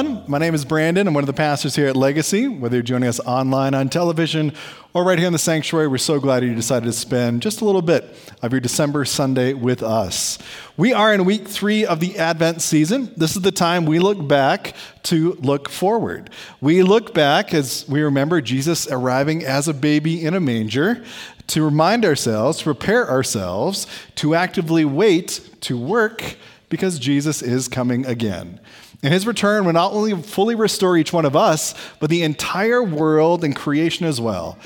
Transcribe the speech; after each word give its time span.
everyone. 0.00 0.24
My 0.30 0.38
name 0.38 0.54
is 0.54 0.64
Brandon. 0.64 1.06
I'm 1.06 1.12
one 1.12 1.22
of 1.22 1.26
the 1.26 1.34
pastors 1.34 1.76
here 1.76 1.86
at 1.86 1.94
Legacy. 1.96 2.48
Whether 2.48 2.76
you're 2.76 2.82
joining 2.82 3.08
us 3.08 3.20
online 3.20 3.74
on 3.74 3.90
television 3.90 4.54
or 4.94 5.04
right 5.04 5.18
here 5.18 5.26
in 5.26 5.32
the 5.34 5.38
sanctuary, 5.38 5.88
we're 5.88 5.98
so 5.98 6.18
glad 6.18 6.42
you 6.42 6.54
decided 6.54 6.86
to 6.86 6.92
spend 6.92 7.42
just 7.42 7.60
a 7.60 7.66
little 7.66 7.82
bit 7.82 8.04
of 8.40 8.50
your 8.50 8.62
December 8.62 9.04
Sunday 9.04 9.52
with 9.52 9.82
us. 9.82 10.38
We 10.78 10.94
are 10.94 11.12
in 11.12 11.26
week 11.26 11.46
three 11.46 11.84
of 11.84 12.00
the 12.00 12.18
Advent 12.18 12.62
season. 12.62 13.12
This 13.16 13.36
is 13.36 13.42
the 13.42 13.52
time 13.52 13.84
we 13.84 13.98
look 13.98 14.26
back 14.26 14.74
to 15.04 15.34
look 15.34 15.68
forward. 15.68 16.30
We 16.62 16.82
look 16.82 17.12
back 17.12 17.52
as 17.52 17.86
we 17.86 18.00
remember 18.00 18.40
Jesus 18.40 18.88
arriving 18.90 19.44
as 19.44 19.68
a 19.68 19.74
baby 19.74 20.24
in 20.24 20.32
a 20.32 20.40
manger 20.40 21.04
to 21.48 21.62
remind 21.62 22.06
ourselves, 22.06 22.58
to 22.58 22.64
prepare 22.64 23.10
ourselves 23.10 23.86
to 24.14 24.34
actively 24.34 24.86
wait 24.86 25.40
to 25.62 25.78
work 25.78 26.36
because 26.70 26.98
Jesus 26.98 27.42
is 27.42 27.68
coming 27.68 28.06
again. 28.06 28.58
And 29.02 29.12
his 29.12 29.26
return 29.26 29.66
will 29.66 29.74
not 29.74 29.92
only 29.92 30.14
fully 30.22 30.54
restore 30.54 30.96
each 30.96 31.12
one 31.12 31.26
of 31.26 31.36
us, 31.36 31.74
but 31.98 32.08
the 32.08 32.22
entire 32.22 32.82
world 32.82 33.44
and 33.44 33.54
creation 33.54 34.06
as 34.06 34.20
well. 34.20 34.58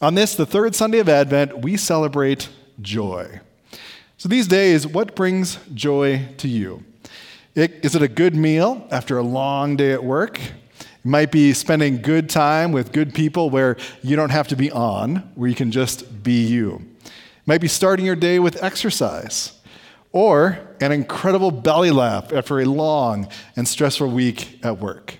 On 0.00 0.14
this, 0.14 0.34
the 0.34 0.46
third 0.46 0.74
Sunday 0.74 0.98
of 0.98 1.08
Advent, 1.08 1.58
we 1.58 1.76
celebrate 1.76 2.48
joy. 2.80 3.40
So 4.16 4.28
these 4.28 4.48
days, 4.48 4.86
what 4.86 5.14
brings 5.14 5.58
joy 5.74 6.28
to 6.38 6.48
you? 6.48 6.84
It, 7.54 7.84
is 7.84 7.94
it 7.94 8.02
a 8.02 8.08
good 8.08 8.34
meal 8.34 8.86
after 8.90 9.18
a 9.18 9.22
long 9.22 9.76
day 9.76 9.92
at 9.92 10.02
work? 10.02 10.40
It 10.40 11.04
might 11.04 11.30
be 11.30 11.52
spending 11.52 12.00
good 12.00 12.30
time 12.30 12.72
with 12.72 12.92
good 12.92 13.12
people 13.14 13.50
where 13.50 13.76
you 14.02 14.16
don't 14.16 14.30
have 14.30 14.48
to 14.48 14.56
be 14.56 14.70
on, 14.70 15.16
where 15.34 15.48
you 15.48 15.54
can 15.54 15.70
just 15.70 16.22
be 16.22 16.44
you. 16.44 16.82
It 17.04 17.46
might 17.46 17.60
be 17.60 17.68
starting 17.68 18.06
your 18.06 18.16
day 18.16 18.38
with 18.38 18.62
exercise 18.62 19.59
or 20.12 20.58
an 20.80 20.92
incredible 20.92 21.50
belly 21.50 21.90
laugh 21.90 22.32
after 22.32 22.60
a 22.60 22.64
long 22.64 23.28
and 23.56 23.66
stressful 23.66 24.10
week 24.10 24.58
at 24.62 24.78
work. 24.78 25.16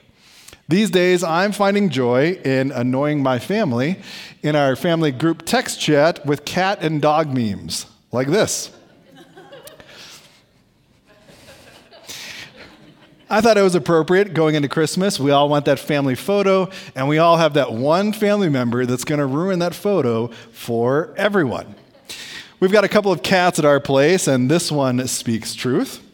These 0.68 0.90
days, 0.90 1.24
I'm 1.24 1.52
finding 1.52 1.90
joy 1.90 2.40
in 2.44 2.70
annoying 2.70 3.22
my 3.22 3.38
family 3.40 4.00
in 4.42 4.54
our 4.54 4.76
family 4.76 5.10
group 5.10 5.44
text 5.44 5.80
chat 5.80 6.24
with 6.24 6.44
cat 6.44 6.82
and 6.82 7.02
dog 7.02 7.34
memes 7.34 7.86
like 8.12 8.28
this. 8.28 8.70
I 13.32 13.40
thought 13.40 13.56
it 13.56 13.62
was 13.62 13.76
appropriate 13.76 14.34
going 14.34 14.56
into 14.56 14.68
Christmas. 14.68 15.20
We 15.20 15.30
all 15.30 15.48
want 15.48 15.64
that 15.66 15.78
family 15.78 16.16
photo, 16.16 16.68
and 16.96 17.08
we 17.08 17.18
all 17.18 17.36
have 17.36 17.54
that 17.54 17.72
one 17.72 18.12
family 18.12 18.48
member 18.48 18.86
that's 18.86 19.04
going 19.04 19.20
to 19.20 19.26
ruin 19.26 19.60
that 19.60 19.72
photo 19.72 20.28
for 20.52 21.14
everyone. 21.16 21.76
We've 22.60 22.70
got 22.70 22.84
a 22.84 22.88
couple 22.88 23.10
of 23.10 23.22
cats 23.22 23.58
at 23.58 23.64
our 23.64 23.80
place, 23.80 24.28
and 24.28 24.50
this 24.50 24.70
one 24.70 25.08
speaks 25.08 25.54
truth. 25.54 26.06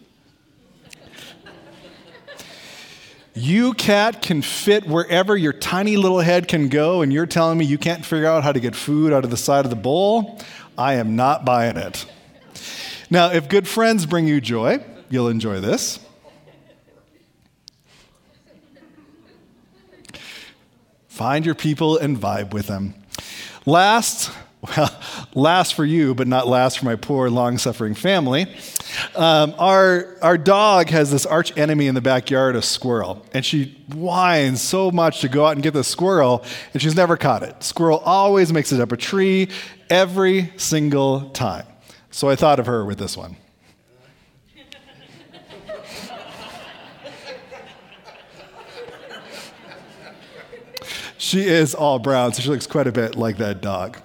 You, 3.35 3.75
cat, 3.75 4.23
can 4.23 4.43
fit 4.43 4.87
wherever 4.87 5.37
your 5.37 5.53
tiny 5.53 5.97
little 5.97 6.21
head 6.21 6.47
can 6.47 6.69
go, 6.69 7.03
and 7.03 7.13
you're 7.13 7.27
telling 7.27 7.59
me 7.59 7.65
you 7.65 7.79
can't 7.79 8.07
figure 8.07 8.29
out 8.29 8.45
how 8.45 8.53
to 8.53 8.61
get 8.61 8.77
food 8.77 9.13
out 9.13 9.25
of 9.25 9.31
the 9.31 9.37
side 9.37 9.65
of 9.65 9.71
the 9.71 9.77
bowl? 9.77 10.41
I 10.79 10.95
am 10.95 11.17
not 11.17 11.45
buying 11.45 11.77
it. 11.77 12.07
Now, 13.11 13.33
if 13.33 13.49
good 13.49 13.67
friends 13.67 14.07
bring 14.07 14.29
you 14.29 14.41
joy, 14.41 14.85
you'll 15.11 15.29
enjoy 15.29 15.59
this. 15.59 15.99
Find 21.09 21.45
your 21.45 21.57
people 21.57 21.99
and 21.99 22.17
vibe 22.17 22.53
with 22.53 22.69
them. 22.69 22.95
Last, 23.65 24.31
well, 24.77 24.97
last 25.37 25.75
for 25.75 25.84
you, 25.84 26.15
but 26.15 26.27
not 26.27 26.48
last 26.48 26.81
for 26.81 26.87
my 26.87 26.97
poor, 26.97 27.31
long 27.31 27.59
suffering 27.59 27.95
family. 27.95 28.47
Um, 29.15 29.55
our, 29.59 30.16
our 30.22 30.38
dog 30.38 30.88
has 30.88 31.12
this 31.12 31.27
arch 31.27 31.56
enemy 31.56 31.87
in 31.87 31.94
the 31.94 32.00
backyard, 32.00 32.56
a 32.56 32.62
squirrel, 32.62 33.25
and 33.33 33.44
she 33.44 33.77
whines 33.94 34.62
so 34.62 34.91
much 34.91 35.21
to 35.21 35.28
go 35.28 35.47
out 35.47 35.53
and 35.53 35.62
get 35.62 35.75
the 35.75 35.84
squirrel, 35.84 36.43
and 36.72 36.83
she's 36.83 36.97
never 36.97 37.16
caught 37.16 37.44
it. 37.44 37.62
Squirrel 37.62 37.99
always 37.99 38.53
makes 38.53 38.72
it 38.72 38.81
up 38.81 38.91
a 38.91 38.97
tree 38.97 39.49
every 39.91 40.53
single 40.56 41.31
time. 41.31 41.66
So 42.11 42.31
I 42.31 42.37
thought 42.37 42.59
of 42.59 42.66
her 42.66 42.84
with 42.84 42.99
this 42.99 43.16
one. 43.16 43.37
she 51.19 51.43
is 51.43 51.75
all 51.75 51.99
brown, 51.99 52.32
so 52.32 52.41
she 52.41 52.49
looks 52.49 52.66
quite 52.66 52.87
a 52.87 52.93
bit 52.93 53.16
like 53.16 53.37
that 53.37 53.61
dog. 53.61 53.99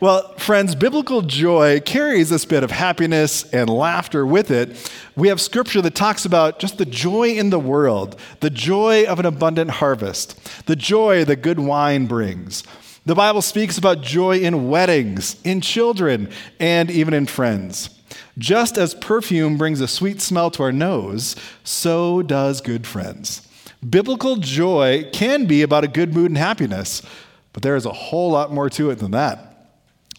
Well, 0.00 0.34
friends, 0.38 0.74
biblical 0.74 1.22
joy 1.22 1.80
carries 1.80 2.28
this 2.28 2.44
bit 2.44 2.64
of 2.64 2.72
happiness 2.72 3.44
and 3.52 3.70
laughter 3.70 4.26
with 4.26 4.50
it. 4.50 4.90
We 5.14 5.28
have 5.28 5.40
scripture 5.40 5.80
that 5.82 5.94
talks 5.94 6.24
about 6.24 6.58
just 6.58 6.78
the 6.78 6.84
joy 6.84 7.30
in 7.30 7.50
the 7.50 7.60
world, 7.60 8.18
the 8.40 8.50
joy 8.50 9.04
of 9.04 9.20
an 9.20 9.26
abundant 9.26 9.70
harvest, 9.70 10.66
the 10.66 10.74
joy 10.74 11.24
that 11.26 11.36
good 11.36 11.60
wine 11.60 12.06
brings. 12.06 12.64
The 13.06 13.14
Bible 13.14 13.40
speaks 13.40 13.78
about 13.78 14.00
joy 14.00 14.38
in 14.38 14.68
weddings, 14.68 15.40
in 15.44 15.60
children, 15.60 16.28
and 16.58 16.90
even 16.90 17.14
in 17.14 17.26
friends. 17.26 17.90
Just 18.36 18.76
as 18.76 18.94
perfume 18.94 19.56
brings 19.56 19.80
a 19.80 19.86
sweet 19.86 20.20
smell 20.20 20.50
to 20.52 20.64
our 20.64 20.72
nose, 20.72 21.36
so 21.62 22.20
does 22.20 22.60
good 22.60 22.84
friends. 22.84 23.46
Biblical 23.88 24.36
joy 24.36 25.08
can 25.12 25.46
be 25.46 25.62
about 25.62 25.84
a 25.84 25.88
good 25.88 26.14
mood 26.14 26.30
and 26.30 26.38
happiness, 26.38 27.00
but 27.52 27.62
there 27.62 27.76
is 27.76 27.86
a 27.86 27.92
whole 27.92 28.32
lot 28.32 28.52
more 28.52 28.68
to 28.70 28.90
it 28.90 28.98
than 28.98 29.12
that. 29.12 29.53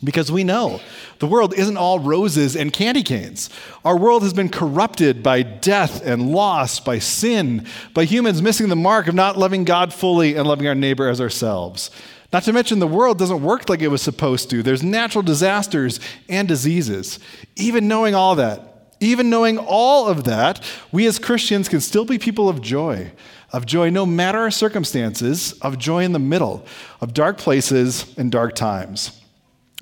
Because 0.04 0.32
we 0.32 0.44
know 0.44 0.82
the 1.20 1.28
world 1.28 1.54
isn't 1.54 1.78
all 1.78 2.00
roses 2.00 2.56
and 2.56 2.74
candy 2.74 3.02
canes. 3.02 3.50
Our 3.86 3.98
world 3.98 4.24
has 4.24 4.34
been 4.34 4.50
corrupted 4.50 5.24
by 5.24 5.42
death 5.42 6.06
and 6.06 6.32
loss, 6.32 6.80
by 6.80 7.00
sin, 7.00 7.66
by 7.94 8.04
humans 8.04 8.42
missing 8.42 8.68
the 8.68 8.76
mark 8.76 9.08
of 9.08 9.16
not 9.16 9.38
loving 9.38 9.64
God 9.64 9.94
fully 9.94 10.36
and 10.36 10.48
loving 10.48 10.68
our 10.68 10.76
neighbor 10.76 11.08
as 11.08 11.22
ourselves. 11.22 11.92
Not 12.34 12.44
to 12.44 12.54
mention, 12.54 12.80
the 12.80 12.88
world 12.88 13.18
doesn't 13.18 13.42
work 13.42 13.70
like 13.70 13.82
it 13.82 13.88
was 13.88 14.02
supposed 14.02 14.50
to. 14.50 14.62
There's 14.62 14.84
natural 14.84 15.22
disasters 15.22 16.02
and 16.28 16.48
diseases. 16.48 17.20
Even 17.56 17.88
knowing 17.88 18.14
all 18.14 18.36
that, 18.36 18.96
even 19.00 19.30
knowing 19.30 19.58
all 19.58 20.08
of 20.08 20.26
that, 20.26 20.62
we 20.92 21.06
as 21.06 21.20
Christians 21.20 21.70
can 21.70 21.80
still 21.80 22.04
be 22.04 22.18
people 22.18 22.50
of 22.50 22.62
joy, 22.62 23.12
of 23.54 23.66
joy 23.66 23.90
no 23.90 24.06
matter 24.06 24.40
our 24.40 24.52
circumstances, 24.52 25.54
of 25.62 25.78
joy 25.78 26.04
in 26.04 26.12
the 26.12 26.20
middle, 26.20 26.66
of 27.00 27.14
dark 27.14 27.38
places 27.38 28.14
and 28.18 28.32
dark 28.32 28.56
times. 28.56 29.22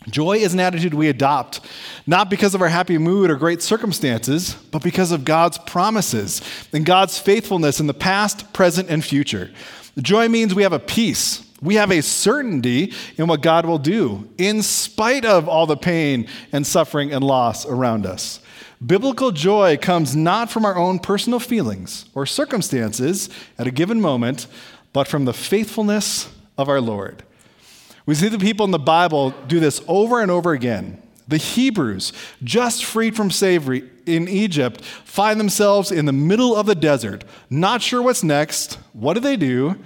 Joy 0.09 0.37
is 0.37 0.53
an 0.53 0.59
attitude 0.59 0.93
we 0.93 1.07
adopt, 1.07 1.61
not 2.05 2.29
because 2.29 2.53
of 2.53 2.61
our 2.61 2.67
happy 2.67 2.97
mood 2.97 3.29
or 3.29 3.35
great 3.35 3.61
circumstances, 3.61 4.55
but 4.71 4.83
because 4.83 5.11
of 5.11 5.25
God's 5.25 5.57
promises 5.57 6.41
and 6.73 6.85
God's 6.85 7.17
faithfulness 7.17 7.79
in 7.79 7.87
the 7.87 7.93
past, 7.93 8.51
present, 8.53 8.89
and 8.89 9.03
future. 9.03 9.51
Joy 9.97 10.27
means 10.27 10.53
we 10.53 10.63
have 10.63 10.73
a 10.73 10.79
peace. 10.79 11.45
We 11.61 11.75
have 11.75 11.91
a 11.91 12.01
certainty 12.01 12.91
in 13.17 13.27
what 13.27 13.41
God 13.41 13.65
will 13.65 13.77
do, 13.77 14.27
in 14.37 14.61
spite 14.61 15.23
of 15.23 15.47
all 15.47 15.65
the 15.65 15.77
pain 15.77 16.27
and 16.51 16.67
suffering 16.67 17.13
and 17.13 17.23
loss 17.23 17.65
around 17.65 18.05
us. 18.05 18.41
Biblical 18.85 19.31
joy 19.31 19.77
comes 19.77 20.13
not 20.13 20.51
from 20.51 20.65
our 20.65 20.75
own 20.75 20.99
personal 20.99 21.39
feelings 21.39 22.05
or 22.13 22.25
circumstances 22.25 23.29
at 23.57 23.67
a 23.67 23.71
given 23.71 24.01
moment, 24.01 24.47
but 24.91 25.07
from 25.07 25.23
the 25.23 25.33
faithfulness 25.33 26.29
of 26.57 26.67
our 26.67 26.81
Lord. 26.81 27.23
We 28.05 28.15
see 28.15 28.27
the 28.27 28.39
people 28.39 28.65
in 28.65 28.71
the 28.71 28.79
Bible 28.79 29.31
do 29.47 29.59
this 29.59 29.81
over 29.87 30.21
and 30.21 30.29
over 30.29 30.51
again. 30.51 31.01
The 31.27 31.37
Hebrews, 31.37 32.11
just 32.43 32.83
freed 32.83 33.15
from 33.15 33.31
slavery 33.31 33.89
in 34.05 34.27
Egypt, 34.27 34.81
find 34.81 35.39
themselves 35.39 35.91
in 35.91 36.05
the 36.05 36.11
middle 36.11 36.55
of 36.55 36.65
the 36.65 36.75
desert, 36.75 37.23
not 37.49 37.81
sure 37.81 38.01
what's 38.01 38.23
next. 38.23 38.77
What 38.91 39.13
do 39.13 39.21
they 39.21 39.37
do? 39.37 39.79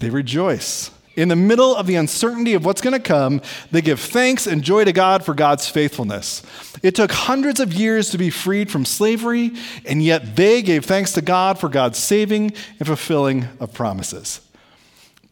They 0.00 0.10
rejoice. 0.10 0.90
In 1.16 1.28
the 1.28 1.36
middle 1.36 1.74
of 1.74 1.86
the 1.86 1.94
uncertainty 1.94 2.52
of 2.52 2.66
what's 2.66 2.82
going 2.82 2.92
to 2.92 3.00
come, 3.00 3.40
they 3.72 3.80
give 3.80 3.98
thanks 3.98 4.46
and 4.46 4.62
joy 4.62 4.84
to 4.84 4.92
God 4.92 5.24
for 5.24 5.32
God's 5.32 5.66
faithfulness. 5.66 6.42
It 6.82 6.94
took 6.94 7.10
hundreds 7.10 7.58
of 7.58 7.72
years 7.72 8.10
to 8.10 8.18
be 8.18 8.28
freed 8.28 8.70
from 8.70 8.84
slavery, 8.84 9.52
and 9.86 10.02
yet 10.02 10.36
they 10.36 10.60
gave 10.60 10.84
thanks 10.84 11.12
to 11.12 11.22
God 11.22 11.58
for 11.58 11.70
God's 11.70 11.98
saving 11.98 12.52
and 12.78 12.86
fulfilling 12.86 13.48
of 13.60 13.72
promises. 13.72 14.42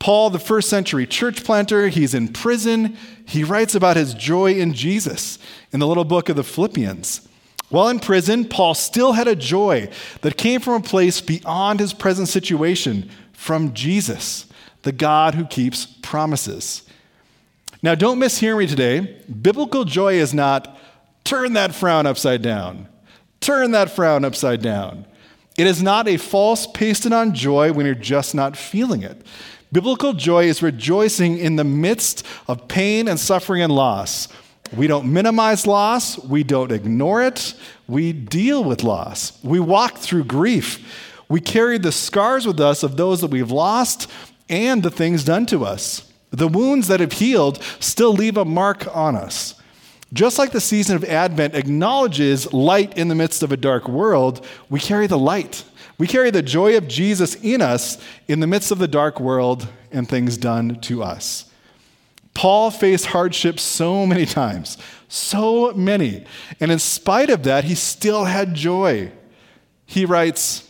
Paul, 0.04 0.28
the 0.28 0.38
first 0.38 0.68
century 0.68 1.06
church 1.06 1.44
planter, 1.44 1.88
he's 1.88 2.12
in 2.12 2.28
prison. 2.28 2.94
He 3.24 3.42
writes 3.42 3.74
about 3.74 3.96
his 3.96 4.12
joy 4.12 4.52
in 4.52 4.74
Jesus 4.74 5.38
in 5.72 5.80
the 5.80 5.86
little 5.86 6.04
book 6.04 6.28
of 6.28 6.36
the 6.36 6.44
Philippians. 6.44 7.26
While 7.70 7.88
in 7.88 8.00
prison, 8.00 8.44
Paul 8.44 8.74
still 8.74 9.12
had 9.12 9.28
a 9.28 9.34
joy 9.34 9.88
that 10.20 10.36
came 10.36 10.60
from 10.60 10.74
a 10.74 10.86
place 10.86 11.22
beyond 11.22 11.80
his 11.80 11.94
present 11.94 12.28
situation, 12.28 13.08
from 13.32 13.72
Jesus, 13.72 14.44
the 14.82 14.92
God 14.92 15.36
who 15.36 15.46
keeps 15.46 15.86
promises. 15.86 16.82
Now, 17.82 17.94
don't 17.94 18.20
mishear 18.20 18.58
me 18.58 18.66
today. 18.66 19.22
Biblical 19.40 19.84
joy 19.86 20.16
is 20.16 20.34
not 20.34 20.78
turn 21.24 21.54
that 21.54 21.74
frown 21.74 22.04
upside 22.04 22.42
down, 22.42 22.88
turn 23.40 23.70
that 23.70 23.90
frown 23.90 24.22
upside 24.22 24.60
down. 24.60 25.06
It 25.56 25.66
is 25.66 25.82
not 25.82 26.08
a 26.08 26.18
false 26.18 26.66
pasted 26.66 27.14
on 27.14 27.32
joy 27.32 27.72
when 27.72 27.86
you're 27.86 27.94
just 27.94 28.34
not 28.34 28.54
feeling 28.54 29.02
it. 29.02 29.24
Biblical 29.74 30.12
joy 30.12 30.44
is 30.44 30.62
rejoicing 30.62 31.36
in 31.36 31.56
the 31.56 31.64
midst 31.64 32.24
of 32.46 32.68
pain 32.68 33.08
and 33.08 33.18
suffering 33.18 33.60
and 33.60 33.74
loss. 33.74 34.28
We 34.76 34.86
don't 34.86 35.12
minimize 35.12 35.66
loss, 35.66 36.16
we 36.16 36.44
don't 36.44 36.70
ignore 36.70 37.24
it, 37.24 37.56
we 37.88 38.12
deal 38.12 38.62
with 38.62 38.84
loss. 38.84 39.36
We 39.42 39.58
walk 39.58 39.98
through 39.98 40.24
grief. 40.24 41.24
We 41.28 41.40
carry 41.40 41.78
the 41.78 41.90
scars 41.90 42.46
with 42.46 42.60
us 42.60 42.84
of 42.84 42.96
those 42.96 43.20
that 43.22 43.32
we've 43.32 43.50
lost 43.50 44.08
and 44.48 44.80
the 44.80 44.92
things 44.92 45.24
done 45.24 45.44
to 45.46 45.64
us. 45.64 46.08
The 46.30 46.46
wounds 46.46 46.86
that 46.86 47.00
have 47.00 47.14
healed 47.14 47.60
still 47.80 48.12
leave 48.12 48.36
a 48.36 48.44
mark 48.44 48.86
on 48.96 49.16
us. 49.16 49.56
Just 50.14 50.38
like 50.38 50.52
the 50.52 50.60
season 50.60 50.94
of 50.94 51.02
Advent 51.04 51.56
acknowledges 51.56 52.52
light 52.52 52.96
in 52.96 53.08
the 53.08 53.16
midst 53.16 53.42
of 53.42 53.50
a 53.50 53.56
dark 53.56 53.88
world, 53.88 54.46
we 54.70 54.78
carry 54.78 55.08
the 55.08 55.18
light. 55.18 55.64
We 55.98 56.06
carry 56.06 56.30
the 56.30 56.42
joy 56.42 56.76
of 56.76 56.86
Jesus 56.86 57.34
in 57.34 57.60
us 57.60 57.98
in 58.28 58.38
the 58.38 58.46
midst 58.46 58.70
of 58.70 58.78
the 58.78 58.88
dark 58.88 59.18
world 59.18 59.68
and 59.90 60.08
things 60.08 60.36
done 60.36 60.80
to 60.82 61.02
us. 61.02 61.50
Paul 62.32 62.70
faced 62.70 63.06
hardships 63.06 63.62
so 63.62 64.06
many 64.06 64.24
times, 64.24 64.78
so 65.08 65.72
many. 65.72 66.24
And 66.60 66.70
in 66.70 66.78
spite 66.78 67.30
of 67.30 67.42
that, 67.44 67.64
he 67.64 67.74
still 67.74 68.24
had 68.24 68.54
joy. 68.54 69.10
He 69.84 70.04
writes, 70.04 70.68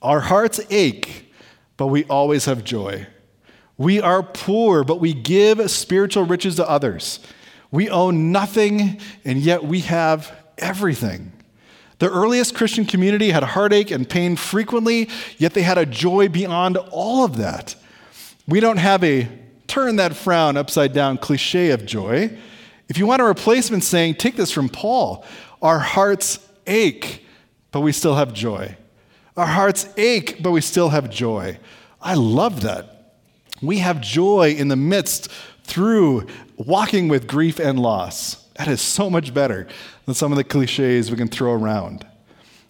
Our 0.00 0.20
hearts 0.20 0.60
ache, 0.70 1.32
but 1.76 1.88
we 1.88 2.04
always 2.04 2.44
have 2.44 2.62
joy. 2.62 3.08
We 3.76 4.00
are 4.00 4.22
poor, 4.22 4.84
but 4.84 5.00
we 5.00 5.12
give 5.12 5.70
spiritual 5.70 6.24
riches 6.24 6.56
to 6.56 6.68
others. 6.68 7.18
We 7.70 7.88
own 7.88 8.32
nothing, 8.32 9.00
and 9.24 9.38
yet 9.38 9.64
we 9.64 9.80
have 9.80 10.32
everything. 10.58 11.32
The 11.98 12.08
earliest 12.10 12.54
Christian 12.54 12.84
community 12.84 13.30
had 13.30 13.42
heartache 13.42 13.90
and 13.90 14.08
pain 14.08 14.34
frequently, 14.36 15.08
yet 15.38 15.54
they 15.54 15.62
had 15.62 15.78
a 15.78 15.86
joy 15.86 16.28
beyond 16.28 16.78
all 16.78 17.24
of 17.24 17.36
that. 17.36 17.76
We 18.48 18.58
don't 18.60 18.78
have 18.78 19.04
a 19.04 19.28
turn 19.66 19.96
that 19.96 20.16
frown 20.16 20.56
upside 20.56 20.92
down 20.92 21.18
cliche 21.18 21.70
of 21.70 21.86
joy. 21.86 22.36
If 22.88 22.98
you 22.98 23.06
want 23.06 23.22
a 23.22 23.24
replacement 23.24 23.84
saying, 23.84 24.16
take 24.16 24.34
this 24.34 24.50
from 24.50 24.68
Paul 24.68 25.24
our 25.62 25.78
hearts 25.78 26.38
ache, 26.66 27.24
but 27.70 27.80
we 27.80 27.92
still 27.92 28.14
have 28.14 28.32
joy. 28.32 28.76
Our 29.36 29.46
hearts 29.46 29.86
ache, 29.96 30.42
but 30.42 30.52
we 30.52 30.60
still 30.62 30.88
have 30.88 31.10
joy. 31.10 31.58
I 32.00 32.14
love 32.14 32.62
that. 32.62 33.14
We 33.62 33.78
have 33.78 34.00
joy 34.00 34.54
in 34.56 34.68
the 34.68 34.76
midst 34.76 35.30
through 35.64 36.26
walking 36.66 37.08
with 37.08 37.26
grief 37.26 37.58
and 37.58 37.78
loss. 37.78 38.44
That 38.54 38.68
is 38.68 38.82
so 38.82 39.08
much 39.08 39.32
better 39.32 39.66
than 40.04 40.14
some 40.14 40.32
of 40.32 40.36
the 40.36 40.44
cliches 40.44 41.10
we 41.10 41.16
can 41.16 41.28
throw 41.28 41.54
around. 41.54 42.06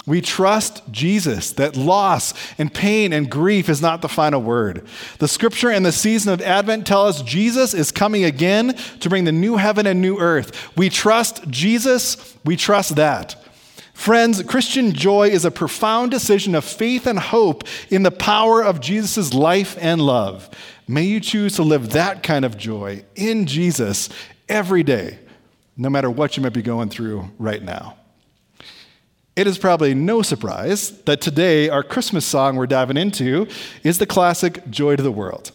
We 0.06 0.20
trust 0.20 0.82
Jesus 0.90 1.52
that 1.52 1.76
loss 1.76 2.32
and 2.58 2.72
pain 2.72 3.12
and 3.12 3.31
grief 3.31 3.69
is 3.69 3.82
not 3.82 4.00
the 4.00 4.08
final 4.08 4.40
word. 4.40 4.87
The 5.19 5.28
scripture 5.28 5.70
and 5.70 5.84
the 5.84 5.92
season 5.92 6.32
of 6.32 6.40
Advent 6.40 6.87
tell 6.87 7.06
us 7.06 7.22
Jesus 7.22 7.75
is 7.75 7.92
coming 7.92 8.25
again 8.25 8.75
to 9.00 9.08
bring 9.08 9.25
the 9.25 9.32
new 9.32 9.56
heaven 9.56 9.87
and 9.87 10.00
new 10.00 10.19
earth. 10.19 10.76
We 10.76 10.88
trust 10.88 11.48
Jesus, 11.48 12.37
we 12.44 12.56
trust 12.56 12.96
that. 12.96 13.37
Friends, 14.00 14.43
Christian 14.44 14.94
joy 14.94 15.29
is 15.29 15.44
a 15.44 15.50
profound 15.50 16.11
decision 16.11 16.55
of 16.55 16.64
faith 16.64 17.06
and 17.06 17.19
hope 17.19 17.64
in 17.91 18.02
the 18.02 18.11
power 18.11 18.64
of 18.64 18.81
Jesus' 18.81 19.35
life 19.35 19.76
and 19.79 20.00
love. 20.00 20.49
May 20.88 21.02
you 21.02 21.20
choose 21.20 21.56
to 21.56 21.62
live 21.62 21.91
that 21.91 22.23
kind 22.23 22.47
of 22.47 22.56
joy 22.56 23.05
in 23.14 23.44
Jesus 23.44 24.08
every 24.49 24.82
day, 24.82 25.19
no 25.76 25.91
matter 25.91 26.11
what 26.11 26.35
you 26.35 26.43
might 26.43 26.55
be 26.55 26.62
going 26.62 26.88
through 26.88 27.31
right 27.38 27.62
now. 27.62 27.99
It 29.37 29.47
is 29.47 29.58
probably 29.58 29.93
no 29.93 30.23
surprise 30.23 30.93
that 31.02 31.20
today 31.20 31.69
our 31.69 31.82
Christmas 31.82 32.25
song 32.25 32.56
we're 32.56 32.67
diving 32.67 32.97
into 32.97 33.49
is 33.85 33.99
the 33.99 34.06
classic 34.06 34.70
Joy 34.70 34.97
to 34.97 35.02
the 35.02 35.12
World. 35.12 35.52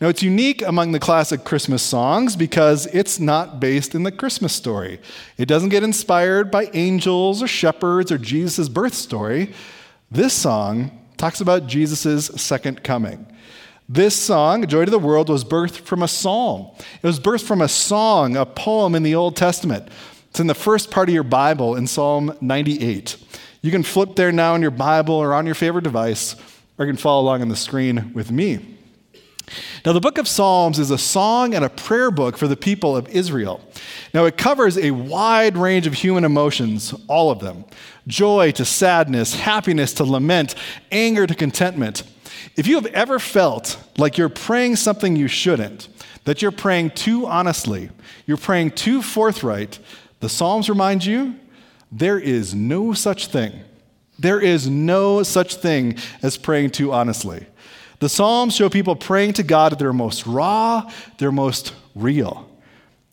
Now, 0.00 0.08
it's 0.08 0.22
unique 0.22 0.62
among 0.62 0.92
the 0.92 1.00
classic 1.00 1.44
Christmas 1.44 1.82
songs 1.82 2.36
because 2.36 2.86
it's 2.86 3.18
not 3.18 3.60
based 3.60 3.94
in 3.94 4.02
the 4.02 4.12
Christmas 4.12 4.52
story. 4.52 5.00
It 5.38 5.46
doesn't 5.46 5.70
get 5.70 5.82
inspired 5.82 6.50
by 6.50 6.70
angels 6.74 7.42
or 7.42 7.46
shepherds 7.46 8.12
or 8.12 8.18
Jesus' 8.18 8.68
birth 8.68 8.94
story. 8.94 9.52
This 10.10 10.34
song 10.34 10.90
talks 11.16 11.40
about 11.40 11.66
Jesus' 11.66 12.26
second 12.40 12.84
coming. 12.84 13.26
This 13.88 14.16
song, 14.16 14.66
Joy 14.66 14.84
to 14.84 14.90
the 14.90 14.98
World, 14.98 15.28
was 15.28 15.44
birthed 15.44 15.80
from 15.80 16.02
a 16.02 16.08
psalm. 16.08 16.70
It 17.02 17.06
was 17.06 17.20
birthed 17.20 17.44
from 17.44 17.60
a 17.60 17.68
song, 17.68 18.36
a 18.36 18.44
poem 18.44 18.94
in 18.94 19.02
the 19.02 19.14
Old 19.14 19.36
Testament. 19.36 19.88
It's 20.30 20.40
in 20.40 20.48
the 20.48 20.54
first 20.54 20.90
part 20.90 21.08
of 21.08 21.14
your 21.14 21.22
Bible 21.22 21.76
in 21.76 21.86
Psalm 21.86 22.36
98. 22.40 23.16
You 23.62 23.70
can 23.70 23.82
flip 23.82 24.16
there 24.16 24.32
now 24.32 24.54
in 24.54 24.62
your 24.62 24.70
Bible 24.70 25.14
or 25.14 25.32
on 25.34 25.46
your 25.46 25.54
favorite 25.54 25.84
device, 25.84 26.34
or 26.78 26.84
you 26.84 26.92
can 26.92 26.98
follow 26.98 27.22
along 27.22 27.42
on 27.42 27.48
the 27.48 27.56
screen 27.56 28.12
with 28.12 28.30
me. 28.30 28.75
Now, 29.84 29.92
the 29.92 30.00
book 30.00 30.18
of 30.18 30.26
Psalms 30.26 30.78
is 30.78 30.90
a 30.90 30.98
song 30.98 31.54
and 31.54 31.64
a 31.64 31.68
prayer 31.68 32.10
book 32.10 32.36
for 32.36 32.48
the 32.48 32.56
people 32.56 32.96
of 32.96 33.08
Israel. 33.08 33.60
Now, 34.12 34.24
it 34.24 34.36
covers 34.36 34.76
a 34.76 34.90
wide 34.90 35.56
range 35.56 35.86
of 35.86 35.94
human 35.94 36.24
emotions, 36.24 36.94
all 37.06 37.30
of 37.30 37.40
them 37.40 37.64
joy 38.06 38.52
to 38.52 38.64
sadness, 38.64 39.34
happiness 39.34 39.92
to 39.94 40.04
lament, 40.04 40.54
anger 40.92 41.26
to 41.26 41.34
contentment. 41.34 42.04
If 42.56 42.66
you 42.66 42.76
have 42.76 42.86
ever 42.86 43.18
felt 43.18 43.82
like 43.98 44.16
you're 44.16 44.28
praying 44.28 44.76
something 44.76 45.16
you 45.16 45.28
shouldn't, 45.28 45.88
that 46.24 46.42
you're 46.42 46.52
praying 46.52 46.90
too 46.90 47.26
honestly, 47.26 47.90
you're 48.26 48.36
praying 48.36 48.72
too 48.72 49.02
forthright, 49.02 49.78
the 50.20 50.28
Psalms 50.28 50.68
remind 50.68 51.04
you 51.04 51.34
there 51.90 52.18
is 52.18 52.54
no 52.54 52.92
such 52.92 53.28
thing. 53.28 53.52
There 54.18 54.40
is 54.40 54.68
no 54.68 55.22
such 55.22 55.56
thing 55.56 55.96
as 56.22 56.36
praying 56.36 56.70
too 56.70 56.92
honestly. 56.92 57.46
The 57.98 58.08
Psalms 58.08 58.54
show 58.54 58.68
people 58.68 58.94
praying 58.94 59.34
to 59.34 59.42
God 59.42 59.72
at 59.72 59.78
their 59.78 59.92
most 59.92 60.26
raw, 60.26 60.90
their 61.18 61.32
most 61.32 61.72
real. 61.94 62.48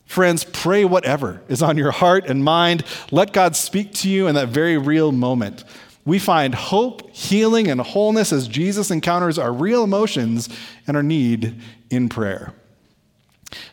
Friends, 0.05 0.43
pray 0.43 0.85
whatever 0.85 1.41
is 1.47 1.61
on 1.61 1.77
your 1.77 1.91
heart 1.91 2.25
and 2.27 2.43
mind. 2.43 2.83
Let 3.09 3.33
God 3.33 3.55
speak 3.55 3.93
to 3.95 4.09
you 4.09 4.27
in 4.27 4.35
that 4.35 4.49
very 4.49 4.77
real 4.77 5.11
moment. 5.11 5.63
We 6.05 6.19
find 6.19 6.53
hope, 6.53 7.09
healing, 7.11 7.69
and 7.69 7.79
wholeness 7.79 8.33
as 8.33 8.47
Jesus 8.47 8.91
encounters 8.91 9.39
our 9.39 9.53
real 9.53 9.83
emotions 9.83 10.49
and 10.85 10.97
our 10.97 11.03
need 11.03 11.61
in 11.89 12.09
prayer. 12.09 12.53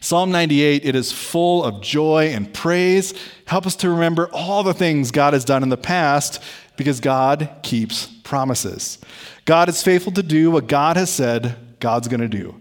Psalm 0.00 0.30
98, 0.30 0.84
it 0.84 0.94
is 0.94 1.10
full 1.10 1.64
of 1.64 1.80
joy 1.80 2.30
and 2.32 2.52
praise. 2.52 3.14
Help 3.46 3.66
us 3.66 3.74
to 3.76 3.90
remember 3.90 4.28
all 4.32 4.62
the 4.62 4.74
things 4.74 5.10
God 5.10 5.32
has 5.32 5.44
done 5.44 5.62
in 5.62 5.70
the 5.70 5.76
past 5.76 6.42
because 6.76 7.00
God 7.00 7.50
keeps 7.62 8.06
promises. 8.06 8.98
God 9.50 9.68
is 9.68 9.82
faithful 9.82 10.12
to 10.12 10.22
do 10.22 10.48
what 10.52 10.68
God 10.68 10.96
has 10.96 11.10
said 11.10 11.56
God's 11.80 12.06
going 12.06 12.20
to 12.20 12.28
do. 12.28 12.54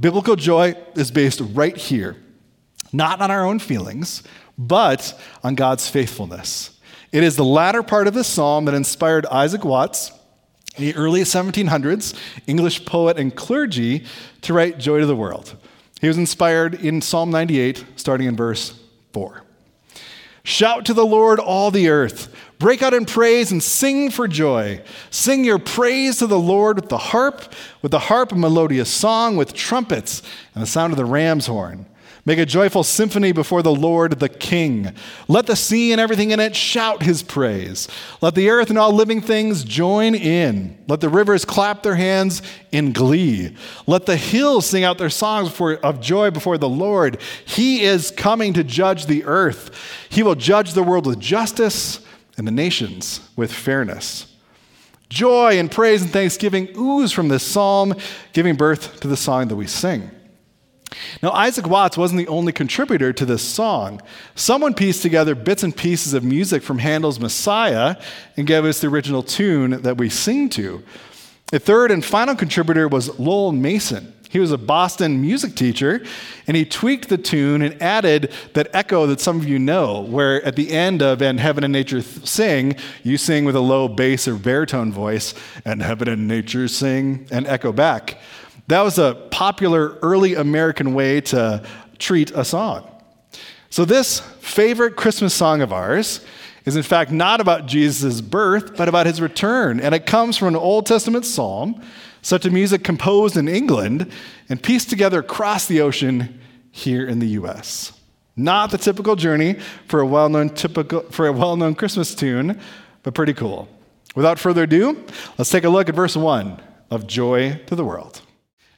Biblical 0.00 0.36
joy 0.36 0.74
is 0.94 1.10
based 1.10 1.42
right 1.52 1.76
here, 1.76 2.16
not 2.94 3.20
on 3.20 3.30
our 3.30 3.44
own 3.44 3.58
feelings, 3.58 4.22
but 4.56 5.20
on 5.44 5.54
God's 5.54 5.86
faithfulness. 5.90 6.80
It 7.12 7.24
is 7.24 7.36
the 7.36 7.44
latter 7.44 7.82
part 7.82 8.06
of 8.06 8.14
this 8.14 8.26
psalm 8.26 8.64
that 8.64 8.74
inspired 8.74 9.26
Isaac 9.26 9.66
Watts, 9.66 10.12
in 10.78 10.84
the 10.84 10.94
early 10.94 11.20
1700s, 11.24 12.18
English 12.46 12.86
poet 12.86 13.18
and 13.18 13.36
clergy, 13.36 14.06
to 14.40 14.54
write 14.54 14.78
Joy 14.78 15.00
to 15.00 15.06
the 15.06 15.14
World. 15.14 15.54
He 16.00 16.08
was 16.08 16.16
inspired 16.16 16.72
in 16.72 17.02
Psalm 17.02 17.30
98, 17.30 17.84
starting 17.96 18.26
in 18.26 18.34
verse 18.34 18.80
4. 19.12 19.42
Shout 20.50 20.84
to 20.86 20.94
the 20.94 21.06
Lord, 21.06 21.38
all 21.38 21.70
the 21.70 21.88
earth. 21.88 22.34
Break 22.58 22.82
out 22.82 22.92
in 22.92 23.04
praise 23.04 23.52
and 23.52 23.62
sing 23.62 24.10
for 24.10 24.26
joy. 24.26 24.82
Sing 25.08 25.44
your 25.44 25.60
praise 25.60 26.18
to 26.18 26.26
the 26.26 26.40
Lord 26.40 26.74
with 26.74 26.88
the 26.88 26.98
harp, 26.98 27.54
with 27.82 27.92
the 27.92 28.00
harp, 28.00 28.32
a 28.32 28.34
melodious 28.34 28.90
song, 28.90 29.36
with 29.36 29.54
trumpets 29.54 30.22
and 30.52 30.62
the 30.62 30.66
sound 30.66 30.92
of 30.92 30.96
the 30.96 31.04
ram's 31.04 31.46
horn. 31.46 31.86
Make 32.26 32.38
a 32.38 32.44
joyful 32.44 32.84
symphony 32.84 33.32
before 33.32 33.62
the 33.62 33.74
Lord 33.74 34.18
the 34.20 34.28
King. 34.28 34.92
Let 35.26 35.46
the 35.46 35.56
sea 35.56 35.92
and 35.92 36.00
everything 36.00 36.32
in 36.32 36.40
it 36.40 36.54
shout 36.54 37.02
his 37.02 37.22
praise. 37.22 37.88
Let 38.20 38.34
the 38.34 38.50
earth 38.50 38.68
and 38.68 38.78
all 38.78 38.92
living 38.92 39.22
things 39.22 39.64
join 39.64 40.14
in. 40.14 40.76
Let 40.86 41.00
the 41.00 41.08
rivers 41.08 41.46
clap 41.46 41.82
their 41.82 41.94
hands 41.94 42.42
in 42.72 42.92
glee. 42.92 43.56
Let 43.86 44.04
the 44.04 44.18
hills 44.18 44.66
sing 44.66 44.84
out 44.84 44.98
their 44.98 45.10
songs 45.10 45.58
of 45.60 46.00
joy 46.00 46.30
before 46.30 46.58
the 46.58 46.68
Lord. 46.68 47.18
He 47.46 47.82
is 47.82 48.10
coming 48.10 48.52
to 48.52 48.64
judge 48.64 49.06
the 49.06 49.24
earth. 49.24 49.70
He 50.10 50.22
will 50.22 50.34
judge 50.34 50.74
the 50.74 50.82
world 50.82 51.06
with 51.06 51.20
justice 51.20 52.04
and 52.36 52.46
the 52.46 52.52
nations 52.52 53.20
with 53.34 53.52
fairness. 53.52 54.26
Joy 55.08 55.58
and 55.58 55.70
praise 55.70 56.02
and 56.02 56.10
thanksgiving 56.10 56.68
ooze 56.76 57.12
from 57.12 57.28
this 57.28 57.42
psalm, 57.42 57.94
giving 58.32 58.54
birth 58.54 59.00
to 59.00 59.08
the 59.08 59.16
song 59.16 59.48
that 59.48 59.56
we 59.56 59.66
sing. 59.66 60.10
Now, 61.22 61.30
Isaac 61.30 61.66
Watts 61.68 61.96
wasn't 61.96 62.18
the 62.18 62.28
only 62.28 62.52
contributor 62.52 63.12
to 63.12 63.24
this 63.24 63.42
song. 63.42 64.00
Someone 64.34 64.74
pieced 64.74 65.02
together 65.02 65.34
bits 65.34 65.62
and 65.62 65.76
pieces 65.76 66.14
of 66.14 66.24
music 66.24 66.62
from 66.62 66.78
Handel's 66.78 67.20
Messiah 67.20 67.96
and 68.36 68.46
gave 68.46 68.64
us 68.64 68.80
the 68.80 68.88
original 68.88 69.22
tune 69.22 69.82
that 69.82 69.98
we 69.98 70.08
sing 70.08 70.48
to. 70.50 70.82
The 71.52 71.58
third 71.58 71.90
and 71.90 72.04
final 72.04 72.34
contributor 72.34 72.88
was 72.88 73.18
Lowell 73.18 73.52
Mason. 73.52 74.14
He 74.30 74.38
was 74.38 74.52
a 74.52 74.58
Boston 74.58 75.20
music 75.20 75.56
teacher, 75.56 76.04
and 76.46 76.56
he 76.56 76.64
tweaked 76.64 77.08
the 77.08 77.18
tune 77.18 77.62
and 77.62 77.82
added 77.82 78.32
that 78.54 78.68
echo 78.72 79.04
that 79.08 79.20
some 79.20 79.40
of 79.40 79.48
you 79.48 79.58
know, 79.58 80.02
where 80.02 80.40
at 80.44 80.54
the 80.54 80.70
end 80.70 81.02
of 81.02 81.20
And 81.20 81.40
Heaven 81.40 81.64
and 81.64 81.72
Nature 81.72 82.00
Sing, 82.00 82.76
you 83.02 83.18
sing 83.18 83.44
with 83.44 83.56
a 83.56 83.60
low 83.60 83.88
bass 83.88 84.28
or 84.28 84.36
baritone 84.36 84.92
voice, 84.92 85.34
and 85.64 85.82
Heaven 85.82 86.08
and 86.08 86.28
Nature 86.28 86.68
Sing, 86.68 87.26
and 87.32 87.44
echo 87.48 87.72
back. 87.72 88.18
That 88.68 88.82
was 88.82 89.00
a 89.00 89.14
popular 89.40 89.96
early 90.02 90.34
American 90.34 90.92
way 90.92 91.18
to 91.18 91.62
treat 91.98 92.30
a 92.32 92.44
song. 92.44 92.86
So, 93.70 93.86
this 93.86 94.20
favorite 94.20 94.96
Christmas 94.96 95.32
song 95.32 95.62
of 95.62 95.72
ours 95.72 96.22
is 96.66 96.76
in 96.76 96.82
fact 96.82 97.10
not 97.10 97.40
about 97.40 97.64
Jesus' 97.64 98.20
birth, 98.20 98.76
but 98.76 98.86
about 98.86 99.06
his 99.06 99.18
return. 99.18 99.80
And 99.80 99.94
it 99.94 100.04
comes 100.04 100.36
from 100.36 100.48
an 100.48 100.56
Old 100.56 100.84
Testament 100.84 101.24
psalm, 101.24 101.82
such 102.20 102.44
a 102.44 102.50
music 102.50 102.84
composed 102.84 103.38
in 103.38 103.48
England 103.48 104.12
and 104.50 104.62
pieced 104.62 104.90
together 104.90 105.20
across 105.20 105.64
the 105.64 105.80
ocean 105.80 106.38
here 106.70 107.08
in 107.08 107.18
the 107.18 107.28
US. 107.28 107.94
Not 108.36 108.70
the 108.70 108.76
typical 108.76 109.16
journey 109.16 109.56
for 109.86 110.00
a 110.00 110.06
well-known 110.06 110.50
typical 110.50 111.00
for 111.10 111.28
a 111.28 111.32
well-known 111.32 111.76
Christmas 111.76 112.14
tune, 112.14 112.60
but 113.02 113.14
pretty 113.14 113.32
cool. 113.32 113.70
Without 114.14 114.38
further 114.38 114.64
ado, 114.64 115.02
let's 115.38 115.48
take 115.48 115.64
a 115.64 115.70
look 115.70 115.88
at 115.88 115.94
verse 115.94 116.14
1 116.14 116.60
of 116.90 117.06
Joy 117.06 117.58
to 117.68 117.74
the 117.74 117.86
World. 117.86 118.20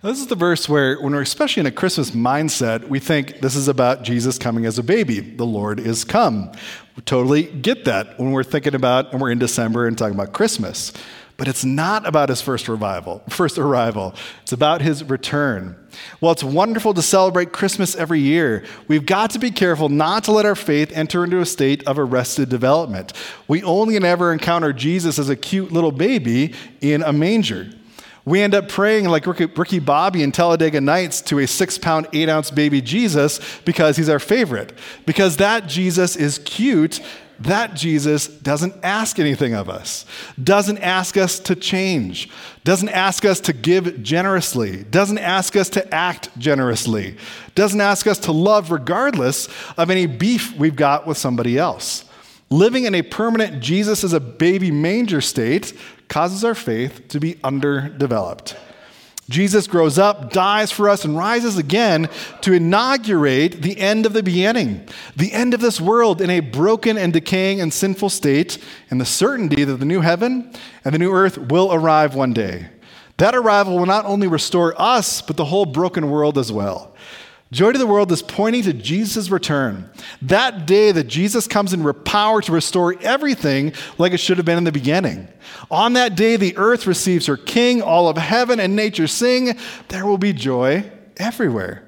This 0.03 0.19
is 0.19 0.27
the 0.27 0.35
verse 0.35 0.69
where, 0.69 1.01
when 1.01 1.13
we're 1.13 1.23
especially 1.23 1.61
in 1.61 1.67
a 1.67 1.71
Christmas 1.71 2.11
mindset, 2.11 2.89
we 2.89 2.99
think 2.99 3.39
this 3.39 3.55
is 3.55 3.69
about 3.69 4.03
Jesus 4.03 4.37
coming 4.37 4.67
as 4.67 4.77
a 4.77 4.83
baby. 4.83 5.21
The 5.21 5.47
Lord 5.47 5.79
is 5.79 6.03
come. 6.03 6.51
We 6.97 7.03
totally 7.03 7.45
get 7.45 7.85
that 7.85 8.19
when 8.19 8.33
we're 8.33 8.43
thinking 8.43 8.75
about, 8.75 9.13
and 9.13 9.21
we're 9.21 9.31
in 9.31 9.39
December 9.39 9.87
and 9.87 9.97
talking 9.97 10.17
about 10.17 10.33
Christmas. 10.33 10.93
But 11.37 11.47
it's 11.47 11.65
not 11.65 12.05
about 12.05 12.31
his 12.31 12.43
first 12.43 12.67
revival, 12.67 13.23
first 13.29 13.59
arrival. 13.59 14.17
It's 14.43 14.51
about 14.51 14.83
his 14.83 15.05
return. 15.05 15.77
While 16.19 16.33
it's 16.33 16.43
wonderful 16.43 16.95
to 16.95 17.03
celebrate 17.03 17.53
Christmas 17.53 17.95
every 17.95 18.19
year, 18.19 18.65
we've 18.89 19.07
got 19.07 19.31
to 19.31 19.39
be 19.39 19.53
careful 19.53 19.89
not 19.89 20.25
to 20.25 20.33
let 20.33 20.47
our 20.47 20.57
faith 20.57 20.91
enter 20.93 21.23
into 21.23 21.39
a 21.39 21.47
state 21.47 21.87
of 21.87 21.97
arrested 21.97 22.49
development. 22.49 23.13
We 23.47 23.63
only 23.63 23.95
and 23.95 24.05
ever 24.05 24.33
encounter 24.33 24.73
Jesus 24.73 25.21
as 25.21 25.29
a 25.29 25.37
cute 25.37 25.71
little 25.71 25.93
baby 25.93 26.55
in 26.81 27.03
a 27.03 27.13
manger. 27.13 27.71
We 28.25 28.41
end 28.41 28.55
up 28.55 28.69
praying 28.69 29.07
like 29.07 29.27
Ricky, 29.27 29.79
Bobby 29.81 30.23
in 30.23 30.31
Talladega 30.31 30.81
Nights 30.81 31.21
to 31.23 31.41
a 31.41 31.47
six 31.47 31.77
pound, 31.77 32.07
eight 32.13 32.29
ounce 32.29 32.51
baby 32.51 32.81
Jesus 32.81 33.41
because 33.65 33.97
he's 33.97 34.09
our 34.09 34.21
favorite. 34.21 34.73
Because 35.07 35.39
that 35.39 35.67
Jesus 35.67 36.15
is 36.15 36.39
cute 36.39 37.01
that 37.41 37.75
Jesus 37.75 38.29
doesn't 38.29 38.75
ask 38.85 39.19
anything 39.19 39.55
of 39.55 39.69
us, 39.69 40.07
doesn't 40.43 40.79
ask 40.79 41.17
us 41.17 41.41
to 41.41 41.57
change, 41.57 42.29
doesn't 42.63 42.89
ask 42.91 43.25
us 43.25 43.41
to 43.41 43.53
give 43.53 44.03
generously, 44.03 44.85
doesn't 44.85 45.19
ask 45.19 45.57
us 45.57 45.69
to 45.71 45.95
act 45.95 46.29
generously, 46.39 47.17
doesn't 47.55 47.81
ask 47.81 48.07
us 48.07 48.19
to 48.21 48.33
love 48.33 48.71
regardless 48.71 49.49
of 49.77 49.91
any 49.91 50.07
beef 50.07 50.57
we've 50.57 50.77
got 50.77 51.07
with 51.07 51.19
somebody 51.19 51.59
else. 51.59 52.05
Living 52.53 52.85
in 52.85 52.95
a 52.95 53.01
permanent 53.01 53.63
Jesus 53.63 54.05
as 54.05 54.13
a 54.13 54.21
baby 54.21 54.71
manger 54.71 55.23
state 55.23 55.73
causes 56.09 56.45
our 56.45 56.55
faith 56.55 57.09
to 57.09 57.19
be 57.19 57.39
underdeveloped. 57.43 58.55
Jesus 59.31 59.67
grows 59.67 59.99
up, 59.99 60.35
dies 60.35 60.71
for 60.71 60.91
us, 60.91 61.07
and 61.07 61.17
rises 61.17 61.57
again 61.57 62.11
to 62.43 62.53
inaugurate 62.53 63.63
the 63.63 63.79
end 63.79 64.05
of 64.05 64.13
the 64.13 64.23
beginning, 64.23 64.87
the 65.17 65.33
end 65.33 65.55
of 65.55 65.61
this 65.61 65.81
world 65.81 66.21
in 66.21 66.29
a 66.29 66.41
broken 66.41 66.99
and 66.99 67.15
decaying 67.15 67.63
and 67.63 67.73
sinful 67.73 68.11
state, 68.11 68.59
and 68.91 69.01
the 69.01 69.07
certainty 69.07 69.65
that 69.65 69.77
the 69.77 69.87
new 69.87 70.03
heaven 70.03 70.53
and 70.85 70.95
the 70.95 70.99
new 70.99 71.11
earth 71.11 71.39
will 71.39 71.73
arrive 71.73 72.15
one 72.15 72.35
day. 72.35 72.69
That 73.17 73.35
arrival 73.35 73.79
will 73.79 73.87
not 73.87 74.05
only 74.05 74.27
restore 74.27 74.79
us, 74.79 75.23
but 75.23 75.39
the 75.39 75.47
whole 75.47 75.65
broken 75.65 76.11
world 76.11 76.37
as 76.37 76.53
well. 76.53 76.92
Joy 77.53 77.73
to 77.73 77.79
the 77.79 77.87
world 77.87 78.11
is 78.13 78.23
pointing 78.23 78.63
to 78.63 78.73
Jesus' 78.73 79.29
return. 79.29 79.91
That 80.23 80.67
day 80.67 80.91
that 80.91 81.07
Jesus 81.07 81.47
comes 81.47 81.75
in 81.75 81.93
power 82.05 82.41
to 82.41 82.51
restore 82.51 82.97
everything 83.03 83.75
like 83.99 84.13
it 84.13 84.21
should 84.21 84.39
have 84.39 84.47
been 84.47 84.57
in 84.57 84.65
the 84.65 84.73
beginning. 84.73 85.29
On 85.71 85.93
that 85.93 86.17
day, 86.17 86.37
the 86.37 86.57
earth 86.57 86.87
receives 86.87 87.27
her 87.27 87.37
king, 87.37 87.83
all 87.83 88.09
of 88.09 88.17
heaven 88.17 88.59
and 88.59 88.75
nature 88.75 89.07
sing. 89.07 89.59
There 89.89 90.07
will 90.07 90.17
be 90.17 90.33
joy 90.33 90.91
everywhere. 91.19 91.87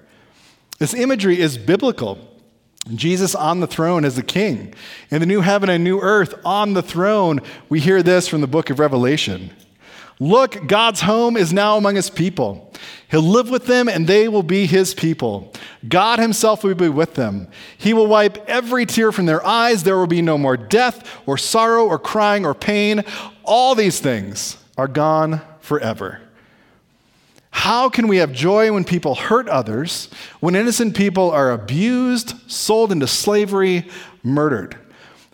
This 0.78 0.92
imagery 0.92 1.40
is 1.40 1.56
biblical. 1.56 2.18
Jesus 2.94 3.34
on 3.34 3.60
the 3.60 3.66
throne 3.66 4.04
as 4.04 4.16
the 4.16 4.22
king. 4.22 4.74
In 5.10 5.20
the 5.20 5.26
new 5.26 5.40
heaven 5.40 5.70
and 5.70 5.82
new 5.82 5.98
earth 5.98 6.34
on 6.44 6.74
the 6.74 6.82
throne, 6.82 7.40
we 7.70 7.80
hear 7.80 8.02
this 8.02 8.28
from 8.28 8.42
the 8.42 8.46
book 8.46 8.68
of 8.68 8.78
Revelation. 8.78 9.50
Look, 10.20 10.66
God's 10.68 11.00
home 11.00 11.36
is 11.36 11.52
now 11.52 11.76
among 11.76 11.96
his 11.96 12.08
people. 12.08 12.72
He'll 13.10 13.22
live 13.22 13.50
with 13.50 13.66
them 13.66 13.88
and 13.88 14.06
they 14.06 14.28
will 14.28 14.42
be 14.42 14.66
his 14.66 14.94
people. 14.94 15.52
God 15.88 16.18
himself 16.18 16.62
will 16.64 16.74
be 16.74 16.88
with 16.88 17.14
them. 17.14 17.48
He 17.76 17.92
will 17.92 18.06
wipe 18.06 18.38
every 18.48 18.86
tear 18.86 19.12
from 19.12 19.26
their 19.26 19.44
eyes. 19.44 19.82
There 19.82 19.98
will 19.98 20.06
be 20.06 20.22
no 20.22 20.38
more 20.38 20.56
death 20.56 21.20
or 21.26 21.36
sorrow 21.36 21.86
or 21.86 21.98
crying 21.98 22.46
or 22.46 22.54
pain. 22.54 23.04
All 23.42 23.74
these 23.74 24.00
things 24.00 24.56
are 24.78 24.88
gone 24.88 25.40
forever. 25.60 26.20
How 27.50 27.88
can 27.88 28.08
we 28.08 28.16
have 28.16 28.32
joy 28.32 28.72
when 28.72 28.84
people 28.84 29.14
hurt 29.14 29.48
others, 29.48 30.08
when 30.40 30.56
innocent 30.56 30.96
people 30.96 31.30
are 31.30 31.52
abused, 31.52 32.34
sold 32.50 32.90
into 32.90 33.06
slavery, 33.06 33.88
murdered? 34.24 34.76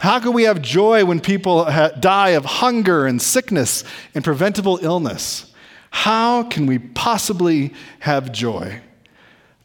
How 0.01 0.19
can 0.19 0.33
we 0.33 0.45
have 0.45 0.63
joy 0.63 1.05
when 1.05 1.21
people 1.21 1.71
ha- 1.71 1.91
die 1.91 2.31
of 2.31 2.45
hunger 2.47 3.07
and 3.07 3.21
sickness 3.21 3.85
and 4.15 4.25
preventable 4.25 4.79
illness? 4.81 5.53
How 5.91 6.45
can 6.45 6.65
we 6.65 6.79
possibly 6.79 7.75
have 7.99 8.33
joy? 8.33 8.81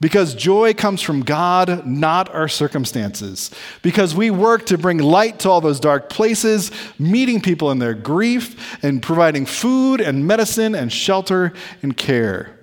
Because 0.01 0.35
joy 0.35 0.73
comes 0.73 1.01
from 1.01 1.21
God, 1.21 1.87
not 1.87 2.33
our 2.35 2.49
circumstances. 2.49 3.49
Because 3.81 4.13
we 4.13 4.29
work 4.29 4.65
to 4.65 4.77
bring 4.77 4.97
light 4.97 5.39
to 5.39 5.49
all 5.49 5.61
those 5.61 5.79
dark 5.79 6.09
places, 6.09 6.69
meeting 6.99 7.39
people 7.39 7.71
in 7.71 7.79
their 7.79 7.93
grief, 7.93 8.77
and 8.83 9.01
providing 9.01 9.45
food 9.45 10.01
and 10.01 10.27
medicine 10.27 10.75
and 10.75 10.91
shelter 10.91 11.53
and 11.81 11.95
care. 11.95 12.59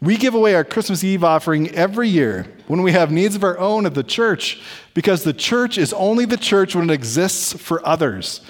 We 0.00 0.16
give 0.16 0.34
away 0.34 0.54
our 0.54 0.62
Christmas 0.62 1.02
Eve 1.02 1.24
offering 1.24 1.70
every 1.70 2.08
year 2.08 2.46
when 2.68 2.82
we 2.82 2.92
have 2.92 3.10
needs 3.10 3.34
of 3.34 3.42
our 3.42 3.58
own 3.58 3.84
at 3.84 3.94
the 3.94 4.04
church 4.04 4.62
because 4.94 5.24
the 5.24 5.32
church 5.32 5.76
is 5.76 5.92
only 5.92 6.24
the 6.24 6.36
church 6.36 6.76
when 6.76 6.88
it 6.88 6.92
exists 6.92 7.52
for 7.52 7.84
others. 7.86 8.40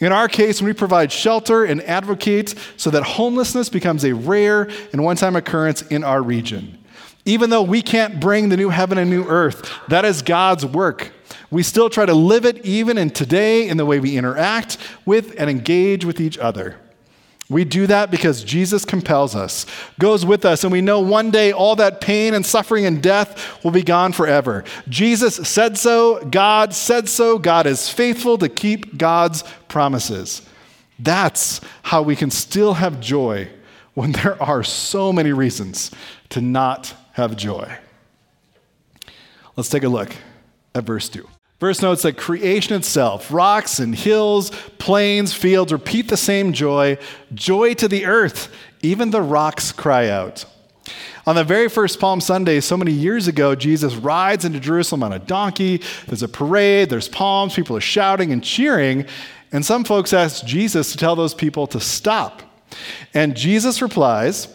In 0.00 0.12
our 0.12 0.28
case, 0.28 0.60
we 0.60 0.74
provide 0.74 1.10
shelter 1.10 1.64
and 1.64 1.82
advocate 1.82 2.54
so 2.76 2.90
that 2.90 3.02
homelessness 3.02 3.70
becomes 3.70 4.04
a 4.04 4.14
rare 4.14 4.68
and 4.92 5.02
one 5.02 5.16
time 5.16 5.34
occurrence 5.34 5.82
in 5.82 6.04
our 6.04 6.22
region. 6.22 6.78
Even 7.24 7.50
though 7.50 7.62
we 7.62 7.82
can't 7.82 8.20
bring 8.20 8.50
the 8.50 8.56
new 8.56 8.68
heaven 8.68 8.98
and 8.98 9.10
new 9.10 9.24
earth, 9.24 9.70
that 9.88 10.04
is 10.04 10.22
God's 10.22 10.64
work. 10.64 11.12
We 11.50 11.62
still 11.62 11.88
try 11.88 12.04
to 12.04 12.14
live 12.14 12.44
it 12.44 12.64
even 12.64 12.98
in 12.98 13.10
today 13.10 13.68
in 13.68 13.78
the 13.78 13.86
way 13.86 13.98
we 13.98 14.16
interact 14.16 14.76
with 15.06 15.34
and 15.38 15.48
engage 15.48 16.04
with 16.04 16.20
each 16.20 16.36
other. 16.38 16.78
We 17.50 17.64
do 17.64 17.86
that 17.86 18.10
because 18.10 18.44
Jesus 18.44 18.84
compels 18.84 19.34
us, 19.34 19.64
goes 19.98 20.26
with 20.26 20.44
us, 20.44 20.64
and 20.64 20.72
we 20.72 20.82
know 20.82 21.00
one 21.00 21.30
day 21.30 21.50
all 21.50 21.76
that 21.76 22.00
pain 22.00 22.34
and 22.34 22.44
suffering 22.44 22.84
and 22.84 23.02
death 23.02 23.64
will 23.64 23.70
be 23.70 23.82
gone 23.82 24.12
forever. 24.12 24.64
Jesus 24.88 25.36
said 25.36 25.78
so, 25.78 26.22
God 26.26 26.74
said 26.74 27.08
so, 27.08 27.38
God 27.38 27.66
is 27.66 27.88
faithful 27.88 28.36
to 28.38 28.50
keep 28.50 28.98
God's 28.98 29.44
promises. 29.68 30.42
That's 30.98 31.62
how 31.84 32.02
we 32.02 32.16
can 32.16 32.30
still 32.30 32.74
have 32.74 33.00
joy 33.00 33.48
when 33.94 34.12
there 34.12 34.40
are 34.42 34.62
so 34.62 35.10
many 35.10 35.32
reasons 35.32 35.90
to 36.28 36.42
not 36.42 36.94
have 37.12 37.34
joy. 37.34 37.78
Let's 39.56 39.70
take 39.70 39.84
a 39.84 39.88
look 39.88 40.14
at 40.74 40.84
verse 40.84 41.08
2. 41.08 41.26
Verse 41.60 41.82
notes 41.82 42.02
that 42.02 42.16
creation 42.16 42.76
itself, 42.76 43.32
rocks 43.32 43.80
and 43.80 43.94
hills, 43.94 44.50
plains, 44.78 45.34
fields, 45.34 45.72
repeat 45.72 46.08
the 46.08 46.16
same 46.16 46.52
joy. 46.52 46.98
Joy 47.34 47.74
to 47.74 47.88
the 47.88 48.06
earth. 48.06 48.52
Even 48.80 49.10
the 49.10 49.22
rocks 49.22 49.72
cry 49.72 50.08
out. 50.08 50.44
On 51.26 51.34
the 51.34 51.44
very 51.44 51.68
first 51.68 52.00
Palm 52.00 52.20
Sunday, 52.20 52.60
so 52.60 52.76
many 52.76 52.92
years 52.92 53.26
ago, 53.26 53.54
Jesus 53.54 53.96
rides 53.96 54.44
into 54.44 54.60
Jerusalem 54.60 55.02
on 55.02 55.12
a 55.12 55.18
donkey. 55.18 55.82
There's 56.06 56.22
a 56.22 56.28
parade, 56.28 56.90
there's 56.90 57.08
palms, 57.08 57.54
people 57.54 57.76
are 57.76 57.82
shouting 57.82 58.32
and 58.32 58.42
cheering. 58.42 59.04
And 59.50 59.66
some 59.66 59.84
folks 59.84 60.12
ask 60.12 60.46
Jesus 60.46 60.92
to 60.92 60.96
tell 60.96 61.16
those 61.16 61.34
people 61.34 61.66
to 61.66 61.80
stop. 61.80 62.42
And 63.12 63.36
Jesus 63.36 63.82
replies, 63.82 64.48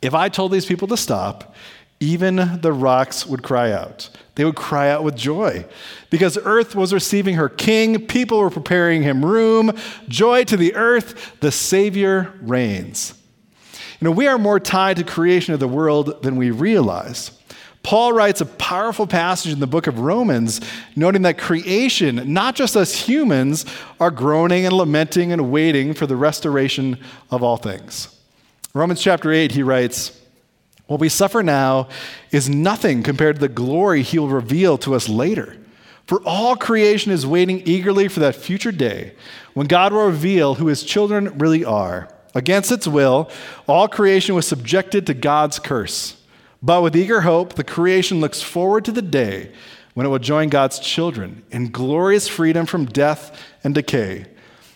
If 0.00 0.14
I 0.14 0.28
told 0.28 0.52
these 0.52 0.64
people 0.64 0.88
to 0.88 0.96
stop, 0.96 1.54
even 2.00 2.60
the 2.60 2.72
rocks 2.72 3.26
would 3.26 3.42
cry 3.42 3.72
out. 3.72 4.10
They 4.34 4.44
would 4.44 4.56
cry 4.56 4.90
out 4.90 5.04
with 5.04 5.16
joy 5.16 5.64
because 6.10 6.36
earth 6.44 6.74
was 6.74 6.92
receiving 6.92 7.36
her 7.36 7.48
king. 7.48 8.06
People 8.06 8.38
were 8.38 8.50
preparing 8.50 9.02
him 9.02 9.24
room. 9.24 9.72
Joy 10.08 10.44
to 10.44 10.56
the 10.56 10.74
earth, 10.74 11.36
the 11.40 11.52
Savior 11.52 12.32
reigns. 12.42 13.14
You 14.00 14.06
know, 14.06 14.10
we 14.10 14.26
are 14.26 14.38
more 14.38 14.58
tied 14.58 14.96
to 14.96 15.04
creation 15.04 15.54
of 15.54 15.60
the 15.60 15.68
world 15.68 16.22
than 16.22 16.36
we 16.36 16.50
realize. 16.50 17.30
Paul 17.84 18.14
writes 18.14 18.40
a 18.40 18.46
powerful 18.46 19.06
passage 19.06 19.52
in 19.52 19.60
the 19.60 19.66
book 19.66 19.86
of 19.86 19.98
Romans, 19.98 20.60
noting 20.96 21.22
that 21.22 21.36
creation, 21.36 22.32
not 22.32 22.56
just 22.56 22.76
us 22.76 22.94
humans, 22.94 23.66
are 24.00 24.10
groaning 24.10 24.64
and 24.64 24.74
lamenting 24.74 25.32
and 25.32 25.52
waiting 25.52 25.92
for 25.92 26.06
the 26.06 26.16
restoration 26.16 26.98
of 27.30 27.42
all 27.42 27.58
things. 27.58 28.08
Romans 28.72 29.02
chapter 29.02 29.30
8, 29.30 29.52
he 29.52 29.62
writes, 29.62 30.18
what 30.86 31.00
we 31.00 31.08
suffer 31.08 31.42
now 31.42 31.88
is 32.30 32.48
nothing 32.48 33.02
compared 33.02 33.36
to 33.36 33.40
the 33.40 33.48
glory 33.48 34.02
he 34.02 34.18
will 34.18 34.28
reveal 34.28 34.76
to 34.78 34.94
us 34.94 35.08
later. 35.08 35.56
For 36.06 36.20
all 36.26 36.56
creation 36.56 37.10
is 37.10 37.26
waiting 37.26 37.62
eagerly 37.64 38.08
for 38.08 38.20
that 38.20 38.36
future 38.36 38.72
day 38.72 39.14
when 39.54 39.66
God 39.66 39.92
will 39.92 40.06
reveal 40.06 40.56
who 40.56 40.66
his 40.66 40.82
children 40.82 41.38
really 41.38 41.64
are. 41.64 42.10
Against 42.34 42.72
its 42.72 42.86
will, 42.86 43.30
all 43.66 43.88
creation 43.88 44.34
was 44.34 44.46
subjected 44.46 45.06
to 45.06 45.14
God's 45.14 45.58
curse. 45.58 46.20
But 46.62 46.82
with 46.82 46.96
eager 46.96 47.22
hope, 47.22 47.54
the 47.54 47.64
creation 47.64 48.20
looks 48.20 48.42
forward 48.42 48.84
to 48.84 48.92
the 48.92 49.02
day 49.02 49.52
when 49.94 50.04
it 50.04 50.08
will 50.08 50.18
join 50.18 50.48
God's 50.48 50.78
children 50.78 51.42
in 51.50 51.70
glorious 51.70 52.28
freedom 52.28 52.66
from 52.66 52.86
death 52.86 53.40
and 53.62 53.74
decay. 53.74 54.26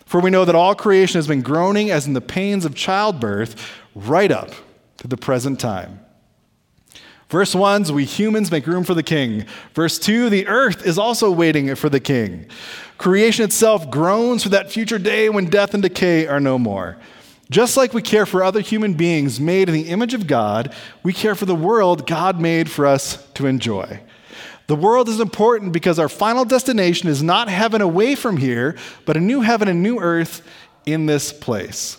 For 0.06 0.20
we 0.20 0.30
know 0.30 0.46
that 0.46 0.54
all 0.54 0.74
creation 0.74 1.18
has 1.18 1.26
been 1.26 1.42
groaning 1.42 1.90
as 1.90 2.06
in 2.06 2.14
the 2.14 2.20
pains 2.20 2.64
of 2.64 2.74
childbirth 2.74 3.56
right 3.94 4.30
up 4.30 4.52
to 4.98 5.08
the 5.08 5.16
present 5.16 5.58
time. 5.58 6.00
Verse 7.28 7.54
1 7.54 7.92
we 7.94 8.04
humans 8.04 8.50
make 8.50 8.66
room 8.66 8.84
for 8.84 8.94
the 8.94 9.02
king. 9.02 9.44
Verse 9.74 9.98
2 9.98 10.30
the 10.30 10.46
earth 10.46 10.86
is 10.86 10.98
also 10.98 11.30
waiting 11.30 11.74
for 11.74 11.88
the 11.88 12.00
king. 12.00 12.46
Creation 12.96 13.44
itself 13.44 13.90
groans 13.90 14.42
for 14.42 14.48
that 14.48 14.72
future 14.72 14.98
day 14.98 15.28
when 15.28 15.46
death 15.46 15.74
and 15.74 15.82
decay 15.82 16.26
are 16.26 16.40
no 16.40 16.58
more. 16.58 16.96
Just 17.50 17.76
like 17.76 17.94
we 17.94 18.02
care 18.02 18.26
for 18.26 18.42
other 18.42 18.60
human 18.60 18.94
beings 18.94 19.40
made 19.40 19.68
in 19.68 19.74
the 19.74 19.88
image 19.88 20.12
of 20.12 20.26
God, 20.26 20.74
we 21.02 21.12
care 21.12 21.34
for 21.34 21.46
the 21.46 21.54
world 21.54 22.06
God 22.06 22.40
made 22.40 22.70
for 22.70 22.86
us 22.86 23.26
to 23.34 23.46
enjoy. 23.46 24.00
The 24.66 24.76
world 24.76 25.08
is 25.08 25.20
important 25.20 25.72
because 25.72 25.98
our 25.98 26.10
final 26.10 26.44
destination 26.44 27.08
is 27.08 27.22
not 27.22 27.48
heaven 27.48 27.80
away 27.80 28.14
from 28.14 28.36
here, 28.36 28.76
but 29.06 29.16
a 29.16 29.20
new 29.20 29.40
heaven 29.40 29.66
and 29.66 29.82
new 29.82 29.98
earth 29.98 30.42
in 30.84 31.06
this 31.06 31.32
place. 31.32 31.97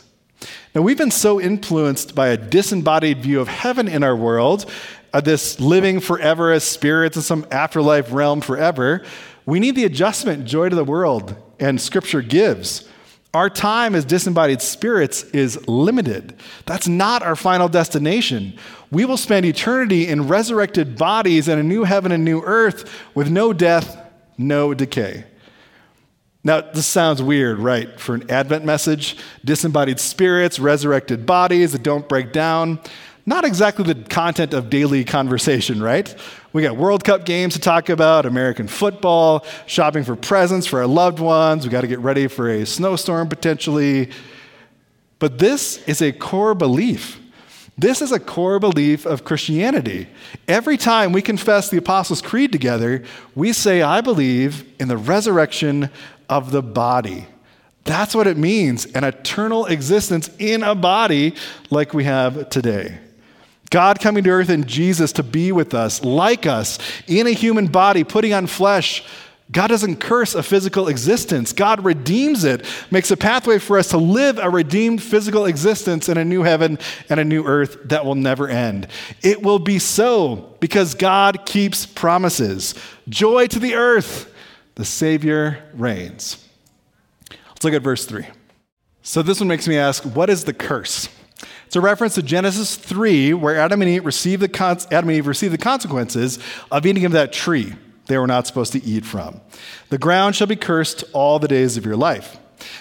Now, 0.73 0.81
we've 0.81 0.97
been 0.97 1.11
so 1.11 1.41
influenced 1.41 2.15
by 2.15 2.29
a 2.29 2.37
disembodied 2.37 3.21
view 3.21 3.39
of 3.39 3.47
heaven 3.47 3.87
in 3.87 4.03
our 4.03 4.15
world, 4.15 4.71
uh, 5.13 5.21
this 5.21 5.59
living 5.59 5.99
forever 5.99 6.51
as 6.51 6.63
spirits 6.63 7.15
in 7.15 7.23
some 7.23 7.45
afterlife 7.51 8.11
realm 8.11 8.41
forever. 8.41 9.03
We 9.45 9.59
need 9.59 9.75
the 9.75 9.85
adjustment 9.85 10.45
joy 10.45 10.69
to 10.69 10.75
the 10.75 10.83
world, 10.83 11.35
and 11.59 11.81
Scripture 11.81 12.21
gives. 12.21 12.87
Our 13.33 13.49
time 13.49 13.93
as 13.93 14.05
disembodied 14.05 14.61
spirits 14.61 15.23
is 15.23 15.67
limited. 15.67 16.35
That's 16.65 16.87
not 16.87 17.21
our 17.21 17.35
final 17.35 17.69
destination. 17.69 18.57
We 18.89 19.05
will 19.05 19.17
spend 19.17 19.45
eternity 19.45 20.07
in 20.07 20.27
resurrected 20.27 20.97
bodies 20.97 21.47
in 21.47 21.59
a 21.59 21.63
new 21.63 21.83
heaven 21.83 22.11
and 22.11 22.25
new 22.25 22.41
earth 22.41 22.91
with 23.13 23.29
no 23.29 23.53
death, 23.53 24.03
no 24.37 24.73
decay. 24.73 25.25
Now, 26.49 26.61
this 26.61 26.87
sounds 26.87 27.21
weird, 27.21 27.59
right? 27.59 27.99
For 27.99 28.15
an 28.15 28.31
Advent 28.31 28.65
message, 28.65 29.17
disembodied 29.45 29.99
spirits, 29.99 30.57
resurrected 30.57 31.27
bodies 31.27 31.73
that 31.73 31.83
don't 31.83 32.09
break 32.09 32.33
down. 32.33 32.79
Not 33.27 33.45
exactly 33.45 33.83
the 33.83 33.93
content 33.93 34.55
of 34.55 34.67
daily 34.67 35.05
conversation, 35.05 35.79
right? 35.79 36.11
We 36.51 36.63
got 36.63 36.75
World 36.75 37.03
Cup 37.03 37.23
games 37.23 37.53
to 37.53 37.59
talk 37.59 37.89
about, 37.89 38.25
American 38.25 38.67
football, 38.67 39.45
shopping 39.67 40.03
for 40.03 40.15
presents 40.15 40.65
for 40.65 40.79
our 40.79 40.87
loved 40.87 41.19
ones. 41.19 41.65
We 41.65 41.69
got 41.69 41.81
to 41.81 41.87
get 41.87 41.99
ready 41.99 42.25
for 42.25 42.49
a 42.49 42.65
snowstorm 42.65 43.29
potentially. 43.29 44.09
But 45.19 45.37
this 45.37 45.87
is 45.87 46.01
a 46.01 46.11
core 46.11 46.55
belief. 46.55 47.19
This 47.77 48.01
is 48.01 48.11
a 48.11 48.19
core 48.19 48.57
belief 48.57 49.05
of 49.05 49.23
Christianity. 49.23 50.07
Every 50.47 50.77
time 50.77 51.11
we 51.11 51.21
confess 51.21 51.69
the 51.69 51.77
Apostles' 51.77 52.23
Creed 52.23 52.51
together, 52.51 53.03
we 53.35 53.53
say, 53.53 53.83
I 53.83 54.01
believe 54.01 54.67
in 54.79 54.87
the 54.87 54.97
resurrection 54.97 55.91
of 56.29 56.51
the 56.51 56.61
body. 56.61 57.25
That's 57.83 58.13
what 58.13 58.27
it 58.27 58.37
means 58.37 58.85
an 58.87 59.03
eternal 59.03 59.65
existence 59.65 60.29
in 60.37 60.63
a 60.63 60.75
body 60.75 61.33
like 61.69 61.93
we 61.93 62.03
have 62.03 62.49
today. 62.49 62.99
God 63.69 63.99
coming 63.99 64.23
to 64.23 64.29
earth 64.31 64.49
in 64.49 64.65
Jesus 64.65 65.11
to 65.13 65.23
be 65.23 65.51
with 65.51 65.73
us, 65.73 66.03
like 66.03 66.45
us, 66.45 66.79
in 67.07 67.27
a 67.27 67.31
human 67.31 67.67
body, 67.67 68.03
putting 68.03 68.33
on 68.33 68.47
flesh. 68.47 69.03
God 69.51 69.67
doesn't 69.67 69.97
curse 69.97 70.35
a 70.35 70.43
physical 70.43 70.87
existence. 70.87 71.53
God 71.53 71.83
redeems 71.83 72.43
it, 72.43 72.65
makes 72.91 73.09
a 73.09 73.17
pathway 73.17 73.57
for 73.57 73.79
us 73.79 73.89
to 73.89 73.97
live 73.97 74.37
a 74.37 74.49
redeemed 74.49 75.01
physical 75.01 75.45
existence 75.45 76.07
in 76.07 76.17
a 76.17 76.25
new 76.25 76.43
heaven 76.43 76.77
and 77.09 77.19
a 77.19 77.25
new 77.25 77.43
earth 77.43 77.77
that 77.85 78.05
will 78.05 78.15
never 78.15 78.47
end. 78.47 78.87
It 79.23 79.41
will 79.41 79.57
be 79.57 79.79
so 79.79 80.55
because 80.59 80.93
God 80.93 81.45
keeps 81.47 81.87
promises. 81.87 82.75
Joy 83.07 83.47
to 83.47 83.57
the 83.57 83.73
earth, 83.73 84.28
the 84.79 84.85
Savior 84.85 85.61
reigns. 85.73 86.41
Let's 87.49 87.65
look 87.65 87.73
at 87.73 87.81
verse 87.81 88.05
3. 88.05 88.25
So 89.01 89.21
this 89.21 89.41
one 89.41 89.49
makes 89.49 89.67
me 89.67 89.77
ask 89.77 90.03
what 90.03 90.29
is 90.29 90.45
the 90.45 90.53
curse? 90.53 91.09
It's 91.67 91.75
a 91.75 91.81
reference 91.81 92.15
to 92.15 92.23
Genesis 92.23 92.77
3, 92.77 93.33
where 93.33 93.57
Adam 93.57 93.81
and 93.81 93.91
Eve 93.91 94.05
received 94.05 94.41
the, 94.41 94.47
con- 94.47 94.79
Adam 94.89 95.09
and 95.09 95.17
Eve 95.17 95.27
received 95.27 95.53
the 95.53 95.57
consequences 95.57 96.39
of 96.71 96.85
eating 96.85 97.03
of 97.03 97.11
that 97.11 97.33
tree 97.33 97.75
they 98.05 98.17
were 98.17 98.25
not 98.25 98.47
supposed 98.47 98.71
to 98.71 98.81
eat 98.85 99.05
from. 99.05 99.41
The 99.89 99.97
ground 99.97 100.37
shall 100.37 100.47
be 100.47 100.55
cursed 100.55 101.03
all 101.11 101.39
the 101.39 101.49
days 101.49 101.75
of 101.75 101.85
your 101.85 101.97
life. 101.97 102.37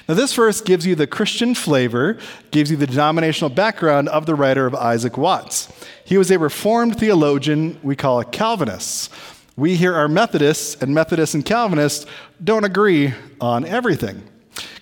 Now, 0.08 0.14
this 0.14 0.32
verse 0.34 0.60
gives 0.60 0.86
you 0.86 0.94
the 0.94 1.08
Christian 1.08 1.52
flavor, 1.56 2.16
gives 2.52 2.70
you 2.70 2.76
the 2.76 2.86
denominational 2.86 3.50
background 3.50 4.08
of 4.10 4.24
the 4.24 4.36
writer 4.36 4.66
of 4.66 4.74
Isaac 4.76 5.18
Watts. 5.18 5.68
He 6.04 6.16
was 6.16 6.30
a 6.30 6.38
Reformed 6.38 6.96
theologian 6.96 7.80
we 7.82 7.96
call 7.96 8.20
a 8.20 8.24
Calvinist. 8.24 9.12
We 9.58 9.74
here 9.74 9.92
are 9.92 10.06
Methodists, 10.06 10.80
and 10.80 10.94
Methodists 10.94 11.34
and 11.34 11.44
Calvinists 11.44 12.06
don't 12.44 12.62
agree 12.62 13.12
on 13.40 13.64
everything. 13.64 14.22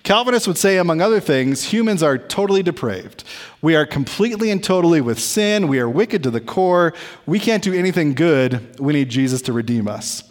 Calvinists 0.03 0.47
would 0.47 0.59
say, 0.59 0.77
among 0.77 1.01
other 1.01 1.19
things, 1.19 1.63
humans 1.63 2.03
are 2.03 2.15
totally 2.15 2.61
depraved. 2.61 3.23
We 3.59 3.75
are 3.75 3.87
completely 3.87 4.51
and 4.51 4.63
totally 4.63 5.01
with 5.01 5.17
sin. 5.17 5.67
We 5.67 5.79
are 5.79 5.89
wicked 5.89 6.21
to 6.21 6.29
the 6.29 6.39
core. 6.39 6.93
We 7.25 7.39
can't 7.39 7.63
do 7.63 7.73
anything 7.73 8.13
good. 8.13 8.79
We 8.79 8.93
need 8.93 9.09
Jesus 9.09 9.41
to 9.43 9.51
redeem 9.51 9.87
us. 9.87 10.23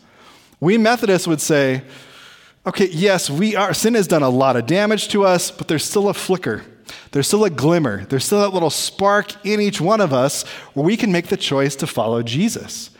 We 0.60 0.78
Methodists 0.78 1.26
would 1.26 1.40
say, 1.40 1.82
okay, 2.64 2.86
yes, 2.86 3.28
we 3.28 3.56
are, 3.56 3.74
sin 3.74 3.94
has 3.94 4.06
done 4.06 4.22
a 4.22 4.30
lot 4.30 4.54
of 4.54 4.66
damage 4.66 5.08
to 5.08 5.24
us, 5.24 5.50
but 5.50 5.66
there's 5.66 5.84
still 5.84 6.08
a 6.08 6.14
flicker. 6.14 6.62
There's 7.10 7.26
still 7.26 7.44
a 7.44 7.50
glimmer. 7.50 8.04
There's 8.04 8.24
still 8.24 8.42
that 8.42 8.54
little 8.54 8.70
spark 8.70 9.44
in 9.44 9.60
each 9.60 9.80
one 9.80 10.00
of 10.00 10.12
us 10.12 10.44
where 10.74 10.86
we 10.86 10.96
can 10.96 11.10
make 11.10 11.26
the 11.26 11.36
choice 11.36 11.74
to 11.74 11.88
follow 11.88 12.22
Jesus. 12.22 12.90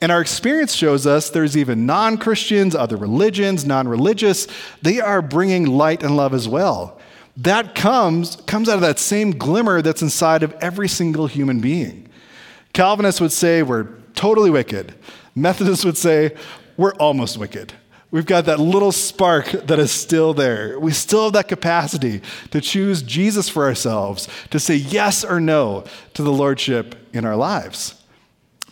And 0.00 0.12
our 0.12 0.20
experience 0.20 0.74
shows 0.74 1.06
us 1.06 1.30
there's 1.30 1.56
even 1.56 1.84
non 1.84 2.18
Christians, 2.18 2.74
other 2.74 2.96
religions, 2.96 3.64
non 3.64 3.88
religious, 3.88 4.46
they 4.80 5.00
are 5.00 5.20
bringing 5.20 5.66
light 5.66 6.02
and 6.02 6.16
love 6.16 6.34
as 6.34 6.48
well. 6.48 7.00
That 7.36 7.74
comes, 7.74 8.36
comes 8.46 8.68
out 8.68 8.76
of 8.76 8.80
that 8.80 8.98
same 8.98 9.32
glimmer 9.32 9.82
that's 9.82 10.02
inside 10.02 10.42
of 10.42 10.52
every 10.60 10.88
single 10.88 11.26
human 11.26 11.60
being. 11.60 12.08
Calvinists 12.72 13.20
would 13.20 13.32
say 13.32 13.62
we're 13.62 13.88
totally 14.14 14.50
wicked. 14.50 14.94
Methodists 15.34 15.84
would 15.84 15.96
say 15.96 16.36
we're 16.76 16.94
almost 16.94 17.38
wicked. 17.38 17.72
We've 18.10 18.26
got 18.26 18.46
that 18.46 18.58
little 18.58 18.92
spark 18.92 19.50
that 19.50 19.78
is 19.78 19.92
still 19.92 20.32
there. 20.32 20.80
We 20.80 20.92
still 20.92 21.24
have 21.24 21.34
that 21.34 21.48
capacity 21.48 22.22
to 22.50 22.60
choose 22.60 23.02
Jesus 23.02 23.48
for 23.48 23.64
ourselves, 23.64 24.28
to 24.50 24.58
say 24.58 24.76
yes 24.76 25.24
or 25.24 25.40
no 25.40 25.84
to 26.14 26.22
the 26.22 26.32
Lordship 26.32 26.94
in 27.12 27.24
our 27.24 27.36
lives. 27.36 27.97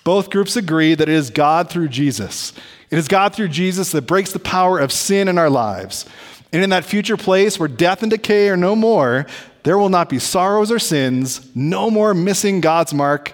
Both 0.07 0.31
groups 0.31 0.55
agree 0.55 0.95
that 0.95 1.09
it 1.09 1.12
is 1.16 1.31
God 1.31 1.69
through 1.69 1.88
Jesus. 1.88 2.53
It 2.90 2.97
is 2.97 3.09
God 3.09 3.35
through 3.35 3.49
Jesus 3.49 3.90
that 3.90 4.07
breaks 4.07 4.33
the 4.33 4.38
power 4.38 4.79
of 4.79 4.92
sin 4.92 5.27
in 5.27 5.37
our 5.37 5.51
lives. 5.51 6.07
And 6.53 6.62
in 6.62 6.71
that 6.71 6.85
future 6.85 7.16
place 7.16 7.59
where 7.59 7.69
death 7.69 8.03
and 8.03 8.11
decay 8.12 8.49
are 8.49 8.57
no 8.57 8.77
more, 8.77 9.27
there 9.64 9.77
will 9.77 9.88
not 9.88 10.09
be 10.09 10.21
sorrows 10.21 10.71
or 10.71 10.79
sins, 10.79 11.51
no 11.57 11.90
more 11.90 12.14
missing 12.14 12.61
God's 12.61 12.95
mark 12.95 13.33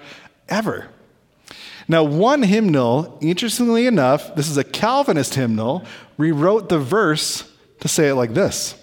ever. 0.49 0.89
Now, 1.89 2.05
one 2.05 2.43
hymnal, 2.43 3.19
interestingly 3.21 3.87
enough, 3.87 4.35
this 4.35 4.49
is 4.49 4.57
a 4.57 4.65
Calvinist 4.65 5.35
hymnal, 5.35 5.85
rewrote 6.17 6.71
the 6.71 6.79
verse 6.79 7.53
to 7.81 7.89
say 7.89 8.09
it 8.09 8.15
like 8.15 8.33
this 8.33 8.77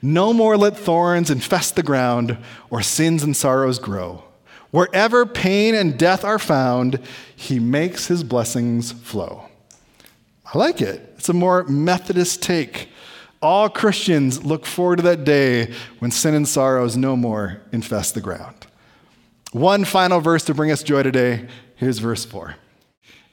No 0.00 0.32
more 0.32 0.56
let 0.56 0.76
thorns 0.76 1.28
infest 1.28 1.74
the 1.74 1.82
ground 1.82 2.38
or 2.70 2.82
sins 2.82 3.24
and 3.24 3.36
sorrows 3.36 3.80
grow. 3.80 4.22
Wherever 4.70 5.24
pain 5.24 5.74
and 5.74 5.98
death 5.98 6.24
are 6.24 6.38
found, 6.38 7.00
he 7.34 7.58
makes 7.58 8.06
his 8.06 8.22
blessings 8.22 8.92
flow. 8.92 9.44
I 10.52 10.58
like 10.58 10.80
it. 10.80 11.14
It's 11.16 11.28
a 11.28 11.32
more 11.34 11.64
Methodist 11.64 12.42
take. 12.42 12.88
All 13.40 13.68
Christians 13.68 14.44
look 14.44 14.66
forward 14.66 14.96
to 14.96 15.02
that 15.02 15.24
day 15.24 15.72
when 16.00 16.10
sin 16.10 16.34
and 16.34 16.46
sorrows 16.46 16.96
no 16.96 17.16
more 17.16 17.62
infest 17.72 18.14
the 18.14 18.20
ground. 18.20 18.66
One 19.52 19.84
final 19.84 20.20
verse 20.20 20.44
to 20.44 20.54
bring 20.54 20.70
us 20.70 20.82
joy 20.82 21.02
today. 21.02 21.48
Here's 21.76 21.98
verse 21.98 22.24
4 22.24 22.56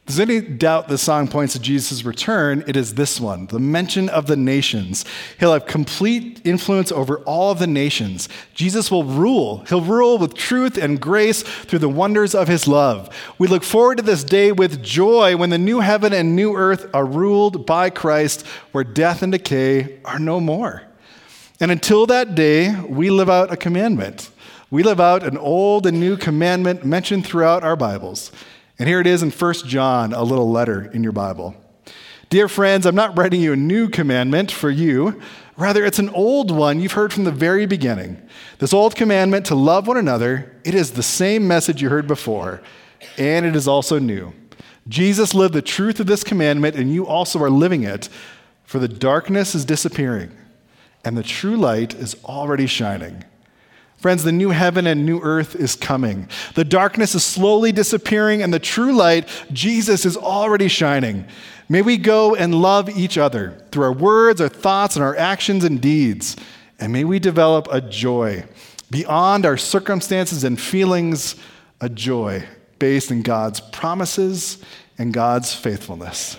there's 0.05 0.19
any 0.19 0.39
doubt 0.39 0.87
the 0.87 0.99
song 0.99 1.27
points 1.27 1.53
to 1.53 1.59
Jesus' 1.59 2.05
return, 2.05 2.63
it 2.67 2.75
is 2.75 2.93
this 2.93 3.19
one 3.19 3.47
the 3.47 3.59
mention 3.59 4.07
of 4.07 4.27
the 4.27 4.35
nations. 4.35 5.03
He'll 5.39 5.53
have 5.53 5.65
complete 5.65 6.41
influence 6.43 6.91
over 6.91 7.19
all 7.21 7.51
of 7.51 7.57
the 7.57 7.65
nations. 7.65 8.29
Jesus 8.53 8.91
will 8.91 9.03
rule. 9.03 9.65
He'll 9.67 9.81
rule 9.81 10.19
with 10.19 10.35
truth 10.35 10.77
and 10.77 11.01
grace 11.01 11.41
through 11.41 11.79
the 11.79 11.89
wonders 11.89 12.35
of 12.35 12.47
his 12.47 12.67
love. 12.67 13.09
We 13.39 13.47
look 13.47 13.63
forward 13.63 13.97
to 13.97 14.03
this 14.03 14.23
day 14.23 14.51
with 14.51 14.83
joy 14.83 15.37
when 15.37 15.49
the 15.49 15.57
new 15.57 15.79
heaven 15.79 16.13
and 16.13 16.35
new 16.35 16.55
earth 16.55 16.87
are 16.93 17.05
ruled 17.05 17.65
by 17.65 17.89
Christ, 17.89 18.45
where 18.73 18.83
death 18.83 19.23
and 19.23 19.31
decay 19.31 19.99
are 20.05 20.19
no 20.19 20.39
more. 20.39 20.83
And 21.59 21.71
until 21.71 22.05
that 22.05 22.35
day, 22.35 22.79
we 22.81 23.09
live 23.09 23.29
out 23.29 23.51
a 23.51 23.57
commandment. 23.57 24.29
We 24.69 24.83
live 24.83 24.99
out 24.99 25.23
an 25.23 25.37
old 25.37 25.87
and 25.87 25.99
new 25.99 26.15
commandment 26.15 26.85
mentioned 26.85 27.25
throughout 27.25 27.63
our 27.63 27.75
Bibles. 27.75 28.31
And 28.77 28.89
here 28.89 28.99
it 28.99 29.07
is 29.07 29.23
in 29.23 29.31
1 29.31 29.53
John, 29.65 30.13
a 30.13 30.23
little 30.23 30.51
letter 30.51 30.91
in 30.91 31.01
your 31.03 31.13
Bible. 31.13 31.55
Dear 32.29 32.49
friends, 32.49 32.85
I'm 32.85 32.95
not 32.95 33.17
writing 33.17 33.39
you 33.39 33.53
a 33.53 33.57
new 33.57 33.87
commandment 33.87 34.51
for 34.51 34.69
you. 34.69 35.21
Rather, 35.55 35.85
it's 35.85 35.99
an 35.99 36.09
old 36.09 36.51
one 36.51 36.81
you've 36.81 36.91
heard 36.91 37.13
from 37.13 37.23
the 37.23 37.31
very 37.31 37.65
beginning. 37.65 38.21
This 38.59 38.73
old 38.73 38.95
commandment 38.95 39.45
to 39.45 39.55
love 39.55 39.87
one 39.87 39.95
another, 39.95 40.59
it 40.65 40.73
is 40.73 40.91
the 40.91 41.03
same 41.03 41.47
message 41.47 41.81
you 41.81 41.89
heard 41.89 42.07
before, 42.07 42.61
and 43.17 43.45
it 43.45 43.55
is 43.55 43.67
also 43.67 43.99
new. 43.99 44.33
Jesus 44.87 45.33
lived 45.33 45.53
the 45.53 45.61
truth 45.61 45.99
of 45.99 46.07
this 46.07 46.23
commandment, 46.23 46.75
and 46.75 46.91
you 46.91 47.07
also 47.07 47.41
are 47.41 47.49
living 47.49 47.83
it, 47.83 48.09
for 48.65 48.79
the 48.79 48.87
darkness 48.87 49.55
is 49.55 49.63
disappearing, 49.63 50.31
and 51.05 51.17
the 51.17 51.23
true 51.23 51.55
light 51.55 51.93
is 51.93 52.17
already 52.25 52.67
shining. 52.67 53.23
Friends, 53.97 54.23
the 54.23 54.31
new 54.31 54.49
heaven 54.49 54.85
and 54.85 55.05
new 55.05 55.19
earth 55.21 55.55
is 55.55 55.75
coming. 55.75 56.29
The 56.53 56.65
darkness 56.65 57.15
is 57.15 57.23
slowly 57.23 57.71
disappearing, 57.71 58.43
and 58.43 58.53
the 58.53 58.59
true 58.59 58.93
light, 58.93 59.27
Jesus, 59.51 60.05
is 60.05 60.15
already 60.17 60.67
shining. 60.67 61.25
May 61.69 61.81
we 61.81 61.97
go 61.97 62.35
and 62.35 62.61
love 62.61 62.89
each 62.89 63.17
other 63.17 63.57
through 63.71 63.85
our 63.85 63.93
words, 63.93 64.39
our 64.41 64.49
thoughts, 64.49 64.95
and 64.95 65.03
our 65.03 65.15
actions 65.15 65.63
and 65.63 65.81
deeds. 65.81 66.35
And 66.79 66.93
may 66.93 67.03
we 67.03 67.19
develop 67.19 67.67
a 67.71 67.81
joy 67.81 68.45
beyond 68.91 69.45
our 69.45 69.57
circumstances 69.57 70.43
and 70.43 70.59
feelings, 70.59 71.35
a 71.81 71.89
joy 71.89 72.45
based 72.77 73.09
in 73.09 73.23
God's 73.23 73.59
promises 73.59 74.63
and 74.97 75.13
God's 75.13 75.53
faithfulness. 75.53 76.37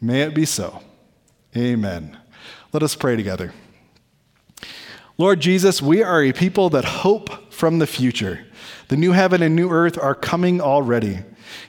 May 0.00 0.22
it 0.22 0.34
be 0.34 0.44
so. 0.44 0.82
Amen. 1.56 2.18
Let 2.72 2.82
us 2.82 2.94
pray 2.94 3.16
together. 3.16 3.52
Lord 5.18 5.40
Jesus, 5.40 5.80
we 5.80 6.02
are 6.02 6.22
a 6.22 6.32
people 6.32 6.68
that 6.70 6.84
hope 6.84 7.50
from 7.50 7.78
the 7.78 7.86
future. 7.86 8.44
The 8.88 8.98
new 8.98 9.12
heaven 9.12 9.40
and 9.40 9.56
new 9.56 9.70
earth 9.70 9.98
are 9.98 10.14
coming 10.14 10.60
already. 10.60 11.20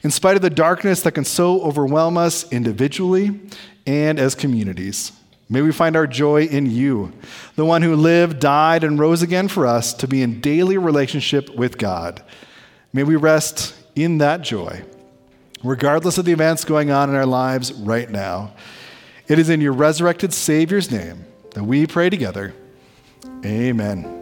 In 0.03 0.11
spite 0.11 0.35
of 0.35 0.41
the 0.41 0.49
darkness 0.49 1.01
that 1.03 1.13
can 1.13 1.23
so 1.23 1.61
overwhelm 1.61 2.17
us 2.17 2.51
individually 2.51 3.39
and 3.85 4.19
as 4.19 4.35
communities, 4.35 5.13
may 5.47 5.61
we 5.61 5.71
find 5.71 5.95
our 5.95 6.07
joy 6.07 6.43
in 6.43 6.69
you, 6.69 7.13
the 7.55 7.63
one 7.63 7.83
who 7.83 7.95
lived, 7.95 8.41
died, 8.41 8.83
and 8.83 8.99
rose 8.99 9.21
again 9.21 9.47
for 9.47 9.65
us 9.65 9.93
to 9.93 10.09
be 10.09 10.21
in 10.21 10.41
daily 10.41 10.77
relationship 10.77 11.55
with 11.55 11.77
God. 11.77 12.21
May 12.91 13.03
we 13.03 13.15
rest 13.15 13.73
in 13.95 14.17
that 14.17 14.41
joy, 14.41 14.83
regardless 15.63 16.17
of 16.17 16.25
the 16.25 16.33
events 16.33 16.65
going 16.65 16.91
on 16.91 17.09
in 17.09 17.15
our 17.15 17.25
lives 17.25 17.71
right 17.71 18.09
now. 18.09 18.53
It 19.29 19.39
is 19.39 19.49
in 19.49 19.61
your 19.61 19.73
resurrected 19.73 20.33
Savior's 20.33 20.91
name 20.91 21.25
that 21.51 21.63
we 21.63 21.87
pray 21.87 22.09
together. 22.09 22.53
Amen. 23.45 24.16